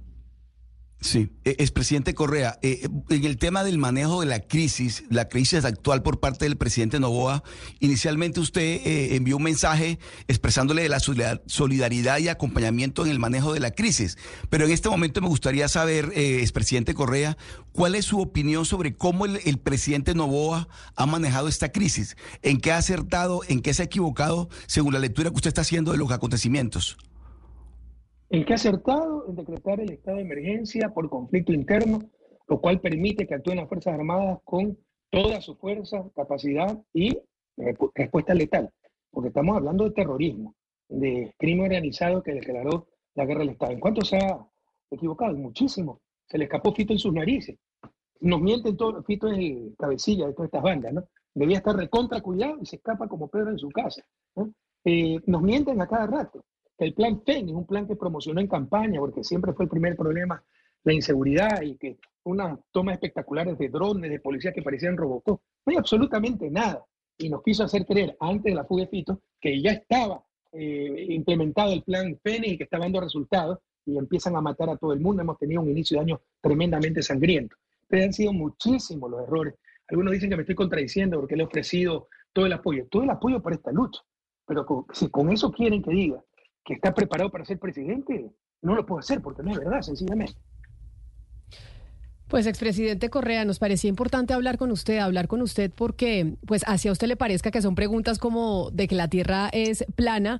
Sí, 1.02 1.32
expresidente 1.46 2.14
Correa, 2.14 2.60
eh, 2.62 2.90
en 3.10 3.24
el 3.24 3.38
tema 3.38 3.64
del 3.64 3.78
manejo 3.78 4.20
de 4.20 4.26
la 4.26 4.42
crisis, 4.42 5.06
la 5.10 5.30
crisis 5.30 5.64
actual 5.64 6.04
por 6.04 6.20
parte 6.20 6.44
del 6.44 6.58
presidente 6.58 7.00
Novoa, 7.00 7.42
inicialmente 7.80 8.42
usted 8.42 8.62
eh, 8.62 9.16
envió 9.16 9.38
un 9.38 9.44
mensaje 9.44 9.98
expresándole 10.28 10.82
de 10.82 10.90
la 10.90 11.00
solidaridad 11.00 12.20
y 12.20 12.28
acompañamiento 12.28 13.06
en 13.06 13.12
el 13.12 13.20
manejo 13.20 13.54
de 13.54 13.62
la 13.62 13.72
crisis, 13.72 14.18
pero 14.50 14.66
en 14.66 14.72
este 14.72 14.90
momento 14.90 15.22
me 15.22 15.30
gustaría 15.30 15.70
saber, 15.70 16.12
eh, 16.16 16.42
expresidente 16.42 16.94
Correa, 16.94 17.38
cuál 17.72 17.96
es 17.96 18.04
su 18.04 18.20
opinión 18.20 18.66
sobre 18.66 18.94
cómo 18.94 19.26
el, 19.26 19.40
el 19.46 19.58
presidente 19.58 20.14
Novoa 20.14 20.68
ha 20.98 21.06
manejado 21.06 21.48
esta 21.48 21.72
crisis, 21.72 22.18
en 22.42 22.60
qué 22.60 22.74
ha 22.74 22.78
acertado, 22.78 23.40
en 23.48 23.62
qué 23.62 23.74
se 23.74 23.84
ha 23.84 23.86
equivocado, 23.86 24.50
según 24.68 24.92
la 24.92 25.00
lectura 25.00 25.30
que 25.30 25.38
usted 25.38 25.48
está 25.48 25.62
haciendo 25.62 25.94
de 25.94 25.98
los 25.98 26.12
acontecimientos. 26.12 26.98
¿En 28.32 28.46
qué 28.46 28.54
ha 28.54 28.56
acertado? 28.56 29.26
En 29.28 29.36
decretar 29.36 29.80
el 29.80 29.92
estado 29.92 30.18
de 30.18 30.24
emergencia 30.24 30.90
por 30.90 31.10
conflicto 31.10 31.52
interno, 31.52 32.00
lo 32.48 32.62
cual 32.62 32.80
permite 32.80 33.26
que 33.26 33.34
actúen 33.34 33.58
las 33.58 33.68
Fuerzas 33.68 33.96
Armadas 33.96 34.40
con 34.44 34.78
toda 35.10 35.42
su 35.42 35.56
fuerza, 35.56 36.06
capacidad 36.16 36.78
y 36.94 37.18
respuesta 37.96 38.36
letal. 38.36 38.70
Porque 39.10 39.30
estamos 39.30 39.58
hablando 39.58 39.86
de 39.86 39.92
terrorismo, 39.92 40.56
de 40.88 41.34
crimen 41.40 41.66
organizado 41.66 42.22
que 42.22 42.34
declaró 42.34 42.88
la 43.16 43.26
guerra 43.26 43.40
del 43.40 43.50
Estado. 43.50 43.72
¿En 43.72 43.80
cuánto 43.80 44.06
se 44.06 44.18
ha 44.18 44.48
equivocado? 44.92 45.36
Muchísimo. 45.36 46.02
Se 46.28 46.38
le 46.38 46.44
escapó 46.44 46.72
Fito 46.72 46.94
en 46.94 47.00
sus 47.00 47.14
narices. 47.14 47.58
Nos 48.22 48.42
mienten 48.42 48.78
todos, 48.78 49.04
Fito 49.08 49.28
es 49.28 49.40
el 49.40 49.76
cabecilla 49.76 50.28
de 50.28 50.34
todas 50.34 50.50
estas 50.50 50.62
bandas, 50.62 50.94
¿no? 50.94 51.04
Debía 51.34 51.58
estar 51.58 51.76
recontra 51.76 52.22
cuidado 52.22 52.58
y 52.62 52.66
se 52.68 52.76
escapa 52.76 53.08
como 53.08 53.28
Pedro 53.28 53.50
en 53.50 53.58
su 53.58 53.70
casa. 53.70 54.04
Eh, 54.84 55.20
nos 55.26 55.42
mienten 55.42 55.82
a 55.82 55.88
cada 55.88 56.06
rato. 56.06 56.44
El 56.80 56.94
plan 56.94 57.22
FEN 57.26 57.50
es 57.50 57.56
un 57.56 57.68
plan 57.68 57.86
que 57.86 57.98
promocionó 57.98 58.40
en 58.40 58.48
campaña, 58.48 59.02
porque 59.02 59.22
siempre 59.22 59.52
fue 59.52 59.66
el 59.66 59.70
primer 59.70 59.98
problema 59.98 60.42
la 60.84 60.94
inseguridad 60.94 61.62
y 61.62 61.76
que 61.76 61.98
unas 62.24 62.58
tomas 62.72 62.94
espectaculares 62.94 63.58
de 63.58 63.68
drones, 63.68 64.10
de 64.10 64.20
policías 64.22 64.54
que 64.54 64.62
parecían 64.62 64.96
Robocop. 64.96 65.42
No 65.66 65.72
hay 65.72 65.76
absolutamente 65.76 66.50
nada. 66.50 66.86
Y 67.18 67.30
nos 67.30 67.44
quiso 67.44 67.66
hacer 67.66 67.86
creer, 67.86 68.16
antes 68.22 68.46
de 68.46 68.56
la 68.56 68.64
fuga 68.64 68.84
de 68.84 68.90
Fito, 68.90 69.22
que 69.42 69.62
ya 69.62 69.72
estaba 69.72 70.24
eh, 70.54 71.08
implementado 71.10 71.74
el 71.74 71.84
plan 71.84 72.18
FEN 72.24 72.46
y 72.46 72.58
que 72.58 72.64
estaba 72.64 72.86
dando 72.86 73.02
resultados 73.02 73.60
y 73.86 73.98
empiezan 73.98 74.38
a 74.38 74.42
matar 74.42 74.70
a 74.70 74.78
todo 74.78 74.94
el 74.94 75.02
mundo. 75.02 75.22
Hemos 75.22 75.38
tenido 75.38 75.62
un 75.62 75.70
inicio 75.70 75.98
de 75.98 76.04
año 76.04 76.22
tremendamente 76.40 77.02
sangriento. 77.02 77.58
Pero 77.90 78.06
han 78.06 78.14
sido 78.14 78.32
muchísimos 78.32 79.12
los 79.12 79.24
errores. 79.24 79.56
Algunos 79.90 80.14
dicen 80.14 80.30
que 80.30 80.38
me 80.38 80.44
estoy 80.44 80.56
contradiciendo 80.56 81.20
porque 81.20 81.36
le 81.36 81.44
he 81.44 81.46
ofrecido 81.46 82.08
todo 82.32 82.46
el 82.46 82.54
apoyo. 82.54 82.88
Todo 82.90 83.04
el 83.04 83.10
apoyo 83.10 83.42
para 83.42 83.58
esta 83.58 83.74
lucha. 83.74 84.02
Pero 84.46 84.86
si 84.94 85.10
con 85.10 85.30
eso 85.30 85.52
quieren 85.52 85.84
que 85.84 85.92
diga 85.92 86.24
que 86.64 86.74
está 86.74 86.94
preparado 86.94 87.32
para 87.32 87.46
ser 87.46 87.60
presidente, 87.60 88.32
no 88.62 88.76
lo 88.76 88.86
puedo 88.86 89.00
hacer 89.00 89.22
porque 89.22 89.44
no 89.44 89.52
es 89.52 89.60
verdad, 89.60 89.82
sencillamente. 89.82 90.36
Pues 92.30 92.46
expresidente 92.46 93.10
Correa, 93.10 93.44
nos 93.44 93.58
parecía 93.58 93.90
importante 93.90 94.36
hablar 94.36 94.60
con 94.60 94.72
usted, 94.72 95.00
hablar 95.00 95.28
con 95.28 95.42
usted 95.42 95.72
porque 95.76 96.36
pues 96.46 96.64
hacia 96.68 96.92
usted 96.92 97.08
le 97.08 97.16
parezca 97.16 97.50
que 97.50 97.64
son 97.64 97.74
preguntas 97.74 98.20
como 98.20 98.70
de 98.70 98.88
que 98.88 98.94
la 98.94 99.08
Tierra 99.08 99.50
es 99.52 99.84
plana, 99.96 100.40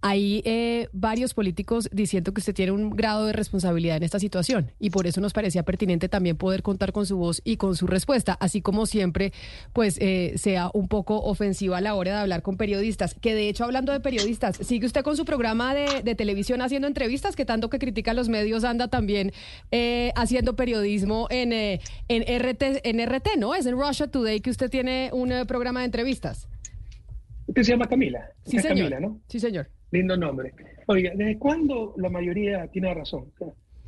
hay 0.00 0.42
eh, 0.44 0.88
varios 0.92 1.34
políticos 1.34 1.88
diciendo 1.92 2.32
que 2.32 2.40
usted 2.40 2.54
tiene 2.54 2.72
un 2.72 2.90
grado 2.90 3.26
de 3.26 3.32
responsabilidad 3.32 3.96
en 3.96 4.04
esta 4.04 4.20
situación 4.20 4.70
y 4.78 4.90
por 4.90 5.06
eso 5.06 5.20
nos 5.20 5.32
parecía 5.32 5.64
pertinente 5.64 6.08
también 6.08 6.36
poder 6.36 6.62
contar 6.62 6.92
con 6.92 7.04
su 7.04 7.16
voz 7.16 7.40
y 7.44 7.56
con 7.56 7.74
su 7.74 7.86
respuesta, 7.86 8.36
así 8.40 8.62
como 8.62 8.86
siempre, 8.86 9.32
pues 9.72 9.98
eh, 10.00 10.34
sea 10.36 10.70
un 10.72 10.88
poco 10.88 11.20
ofensiva 11.22 11.78
a 11.78 11.80
la 11.80 11.94
hora 11.94 12.12
de 12.12 12.18
hablar 12.18 12.42
con 12.42 12.56
periodistas. 12.56 13.14
Que 13.14 13.34
de 13.34 13.48
hecho, 13.48 13.64
hablando 13.64 13.92
de 13.92 14.00
periodistas, 14.00 14.56
sigue 14.56 14.86
usted 14.86 15.02
con 15.02 15.16
su 15.16 15.24
programa 15.24 15.74
de, 15.74 16.14
televisión 16.14 16.62
haciendo 16.62 16.88
entrevistas, 16.88 17.36
que 17.36 17.44
tanto 17.44 17.68
que 17.70 17.78
critica 17.78 18.14
los 18.14 18.28
medios 18.28 18.64
anda 18.64 18.88
también 18.88 19.32
eh, 19.70 20.12
haciendo 20.16 20.56
periodismo 20.56 21.26
en, 21.30 21.52
en, 21.52 21.80
RT, 22.08 22.80
en 22.84 23.06
RT, 23.06 23.36
¿no? 23.38 23.54
Es 23.54 23.66
en 23.66 23.78
Russia 23.78 24.08
Today 24.08 24.40
que 24.40 24.50
usted 24.50 24.70
tiene 24.70 25.10
un 25.12 25.32
programa 25.46 25.80
de 25.80 25.86
entrevistas. 25.86 26.48
Usted 27.46 27.62
se 27.62 27.72
llama 27.72 27.86
Camila. 27.86 28.30
Sí, 28.44 28.58
señor. 28.58 28.90
Camila, 28.90 29.00
¿no? 29.00 29.20
Sí, 29.28 29.40
señor. 29.40 29.68
Lindo 29.90 30.16
nombre. 30.16 30.52
Oiga, 30.86 31.12
¿desde 31.14 31.38
cuándo 31.38 31.94
la 31.96 32.10
mayoría 32.10 32.66
tiene 32.68 32.92
razón? 32.92 33.32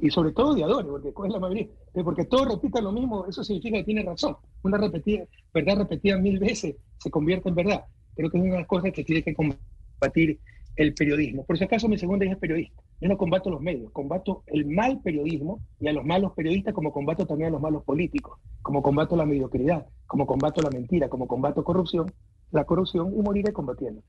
Y 0.01 0.11
sobre 0.11 0.33
todo 0.33 0.53
odiadores, 0.53 0.91
porque 0.91 1.13
¿cuál 1.13 1.29
es 1.29 1.35
la 1.35 1.41
mayoría? 1.41 1.67
Porque 1.93 2.25
todos 2.25 2.49
repitan 2.49 2.85
lo 2.85 2.93
mismo, 2.93 3.27
eso 3.27 3.45
significa 3.45 3.79
que 3.79 3.85
tiene 3.85 4.03
razón. 4.03 4.37
Una 4.63 4.79
repetida, 4.79 5.25
verdad 5.53 5.79
repetida 5.79 6.17
mil 6.17 6.39
veces 6.39 6.77
se 6.99 7.11
convierte 7.11 7.51
en 7.51 7.55
verdad. 7.55 7.85
Creo 8.15 8.31
que 8.31 8.39
es 8.39 8.43
una 8.43 8.53
de 8.55 8.59
las 8.61 8.67
cosas 8.67 8.93
que 8.93 9.05
tiene 9.05 9.23
que 9.23 9.35
combatir 9.35 10.41
el 10.77 10.95
periodismo. 10.95 11.45
Por 11.45 11.59
si 11.59 11.65
acaso, 11.65 11.89
mi 11.89 11.99
segunda 11.99 12.25
hija 12.25 12.35
es 12.35 12.41
periodista. 12.41 12.83
Yo 13.01 13.09
no 13.09 13.19
combato 13.19 13.51
los 13.51 13.61
medios, 13.61 13.93
combato 13.93 14.43
el 14.47 14.67
mal 14.67 15.01
periodismo 15.03 15.61
y 15.79 15.89
a 15.89 15.93
los 15.93 16.05
malos 16.05 16.33
periodistas 16.33 16.73
como 16.73 16.93
combato 16.93 17.27
también 17.27 17.49
a 17.49 17.53
los 17.53 17.61
malos 17.61 17.85
políticos, 17.85 18.39
como 18.63 18.83
combato 18.83 19.17
la 19.17 19.27
mediocridad, 19.27 19.87
como 20.07 20.27
combato 20.27 20.63
la 20.63 20.71
mentira, 20.71 21.09
como 21.09 21.27
combato 21.27 21.63
corrupción, 21.63 22.11
la 22.51 22.65
corrupción 22.65 23.13
y 23.15 23.21
moriré 23.21 23.53
combatiendo. 23.53 24.03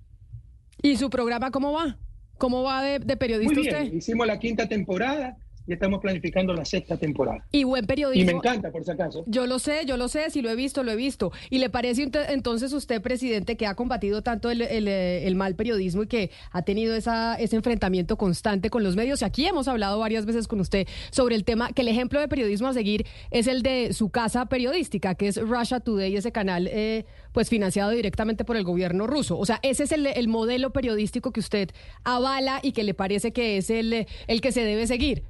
¿Y 0.82 0.98
su 0.98 1.10
programa 1.10 1.52
cómo 1.52 1.74
va? 1.74 1.98
¿Cómo 2.38 2.64
va 2.64 2.82
de, 2.82 3.00
periodista 3.18 3.54
Muy 3.54 3.64
bien. 3.64 3.84
usted? 3.84 3.94
Hicimos 3.94 4.26
la 4.26 4.40
quinta 4.40 4.68
temporada 4.68 5.38
y 5.68 5.74
estamos 5.74 6.00
planificando 6.02 6.54
la 6.54 6.66
sexta 6.66 6.98
temporada. 6.98 7.46
Y 7.52 7.64
buen 7.64 7.86
periodismo. 7.86 8.22
Y 8.22 8.26
me 8.26 8.38
encanta, 8.38 8.72
por 8.72 8.84
si 8.84 8.92
acaso. 8.92 9.24
Yo 9.28 9.46
lo 9.46 9.60
sé, 9.60 9.86
yo 9.86 9.98
lo 9.98 10.08
sé, 10.08 10.30
si 10.30 10.42
lo 10.42 10.50
he 10.50 10.56
visto, 10.56 10.84
lo 10.84 10.92
he 10.92 10.96
visto. 10.96 11.32
¿Y 11.50 11.60
le 11.60 11.70
parece 11.70 12.10
entonces 12.30 12.74
usted, 12.74 13.02
presidente, 13.02 13.58
que 13.58 13.68
ha 13.68 13.76
combatido 13.76 14.22
tanto 14.22 14.50
el, 14.50 15.36
mal 15.36 15.56
periodismo 15.56 16.04
y 16.04 16.08
que 16.08 16.32
ha 16.52 16.62
tenido 16.64 16.96
esa, 16.96 17.36
ese 17.36 17.56
enfrentamiento 17.56 18.18
constante 18.18 18.70
con 18.70 18.84
los 18.84 18.96
medios? 18.96 19.22
Y 19.22 19.26
aquí 19.26 19.46
hemos 19.46 19.68
hablado 19.68 20.00
varias 20.00 20.26
veces 20.26 20.48
con 20.48 20.60
usted 20.60 20.88
sobre 21.12 21.36
el 21.36 21.44
tema, 21.44 21.72
que 21.74 21.82
el 21.82 21.88
ejemplo 21.88 22.20
de 22.20 22.28
periodismo 22.28 22.68
a 22.68 22.74
seguir 22.74 23.06
es 23.30 23.48
el 23.48 23.62
de 23.62 23.94
su 23.94 24.10
casa 24.10 24.48
periodística, 24.48 25.16
que 25.16 25.28
es 25.28 25.38
Russia 25.38 25.80
Today, 25.80 26.16
ese 26.16 26.32
canal 26.32 26.68
eh, 26.68 27.06
pues 27.32 27.50
financiado 27.50 27.92
directamente 27.92 28.46
por 28.46 28.58
el 28.58 28.64
gobierno 28.64 29.08
ruso. 29.08 29.38
O 29.38 29.46
sea, 29.46 29.60
ese 29.64 29.84
es 29.84 29.92
el, 29.92 30.28
modelo 30.28 30.72
periodístico 30.72 31.32
que 31.32 31.42
usted 31.42 31.72
avala 32.04 32.60
y 32.64 32.72
que 32.72 32.84
le 32.84 32.94
parece 32.94 33.34
que 33.34 33.58
es 33.58 33.70
el, 33.70 34.08
el 34.28 34.42
que 34.42 34.52
se 34.52 34.64
debe 34.64 34.88
seguir. 34.88 35.24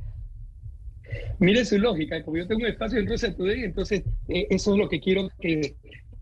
Mire 1.39 1.65
su 1.65 1.77
lógica, 1.77 2.23
como 2.23 2.37
yo 2.37 2.47
tengo 2.47 2.61
un 2.61 2.67
espacio 2.67 2.99
en 2.99 3.07
Russia 3.07 3.35
Today, 3.35 3.63
entonces 3.63 4.03
eh, 4.27 4.47
eso 4.49 4.73
es 4.73 4.77
lo 4.77 4.87
que 4.87 4.99
quiero 4.99 5.29
que, 5.39 5.75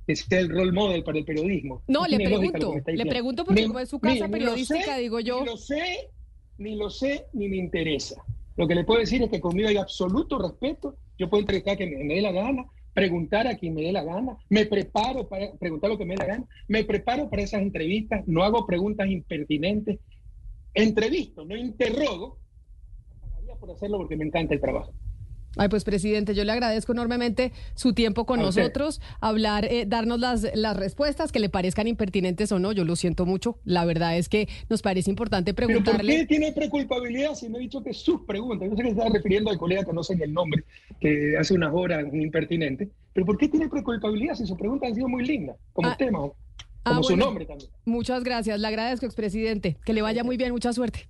sea 0.08 0.40
el 0.40 0.50
role 0.50 0.72
model 0.72 1.04
para 1.04 1.20
el 1.20 1.26
periodismo. 1.26 1.84
No, 1.88 2.08
le 2.08 2.18
pregunto, 2.18 2.74
le 2.88 3.06
pregunto 3.06 3.46
porque 3.46 3.68
es 3.82 3.90
su 3.90 4.00
casa 4.00 4.28
periodística, 4.28 4.98
digo 4.98 5.20
yo. 5.20 5.42
Ni 5.42 5.46
lo 5.46 5.58
sé, 5.58 6.10
ni 6.58 6.76
lo 6.76 6.90
sé, 6.90 7.26
ni 7.34 7.48
me 7.50 7.58
interesa. 7.58 8.24
Lo 8.58 8.68
que 8.68 8.76
le 8.76 8.84
puedo 8.84 9.00
decir 9.00 9.22
es 9.22 9.30
que 9.30 9.40
conmigo 9.40 9.70
hay 9.70 9.78
absoluto 9.78 10.38
respeto. 10.40 10.96
Yo 11.18 11.30
puedo 11.30 11.42
entrevistar 11.42 11.74
a 11.74 11.78
quien 11.78 12.08
me 12.08 12.16
dé 12.16 12.22
la 12.22 12.32
gana, 12.32 12.66
preguntar 12.94 13.48
a 13.48 13.56
quien 13.56 13.74
me 13.74 13.84
dé 13.84 13.92
la 13.92 14.04
gana, 14.04 14.38
me 14.50 14.66
preparo 14.66 15.28
para 15.28 15.52
preguntar 15.54 15.90
lo 15.90 15.98
que 15.98 16.06
me 16.06 16.16
dé 16.16 16.18
la 16.18 16.26
gana, 16.26 16.46
me 16.68 16.84
preparo 16.84 17.30
para 17.30 17.44
esas 17.44 17.62
entrevistas, 17.62 18.28
no 18.28 18.44
hago 18.44 18.66
preguntas 18.66 19.10
impertinentes, 19.10 20.00
entrevisto, 20.74 21.46
no 21.46 21.56
interrogo, 21.56 22.40
por 23.60 23.72
hacerlo 23.72 23.98
porque 23.98 24.16
me 24.16 24.26
encanta 24.26 24.54
el 24.54 24.62
trabajo. 24.62 24.94
Ay, 25.58 25.68
pues 25.68 25.84
presidente, 25.84 26.36
yo 26.36 26.44
le 26.44 26.52
agradezco 26.52 26.92
enormemente 26.92 27.52
su 27.74 27.94
tiempo 27.94 28.26
con 28.26 28.40
nosotros, 28.40 29.02
hablar, 29.20 29.66
eh, 29.66 29.86
darnos 29.88 30.20
las, 30.20 30.48
las 30.54 30.78
respuestas 30.78 31.32
que 31.32 31.40
le 31.40 31.50
parezcan 31.50 31.88
impertinentes 31.88 32.52
o 32.52 32.60
no. 32.60 32.72
Yo 32.72 32.86
lo 32.86 32.96
siento 32.96 33.26
mucho. 33.26 33.58
La 33.66 33.84
verdad 33.86 34.18
es 34.18 34.30
que 34.30 34.48
nos 34.70 34.82
parece 34.82 35.10
importante 35.10 35.54
preguntarle. 35.54 36.14
¿Pero 36.14 36.20
¿Por 36.20 36.28
qué 36.28 36.28
tiene 36.28 36.52
preculpabilidad 36.54 37.34
si 37.34 37.50
me 37.50 37.58
he 37.58 37.62
dicho 37.62 37.84
que 37.84 37.94
sus 37.94 38.22
preguntas? 38.22 38.70
Yo 38.70 38.76
sé 38.76 38.84
que 38.84 38.90
se 38.90 38.98
está 38.98 39.10
refiriendo 39.10 39.50
al 39.50 39.58
colega 39.58 39.84
que 39.84 39.94
no 39.94 40.04
sé 40.04 40.14
el 40.22 40.34
nombre, 40.34 40.64
que 41.00 41.36
hace 41.38 41.56
unas 41.56 41.74
horas 41.74 42.06
impertinente. 42.14 42.90
Pero 43.14 43.26
¿por 43.26 43.38
qué 43.38 43.48
tiene 43.48 43.68
preculpabilidad 43.68 44.36
si 44.36 44.46
sus 44.46 44.58
preguntas 44.58 44.90
han 44.90 44.96
sido 44.96 45.10
muy 45.10 45.26
lindas, 45.26 45.58
como 45.74 45.90
ah, 45.90 45.98
tema, 45.98 46.20
como 46.20 46.36
ah, 46.84 47.00
su 47.02 47.18
nombre 47.18 47.46
también? 47.46 47.70
Muchas 47.86 48.24
gracias. 48.24 48.60
Le 48.60 48.68
agradezco, 48.68 49.06
expresidente. 49.06 49.78
Que 49.84 49.94
le 49.94 50.04
vaya 50.04 50.24
muy 50.24 50.38
bien. 50.38 50.52
Mucha 50.52 50.74
suerte. 50.74 51.10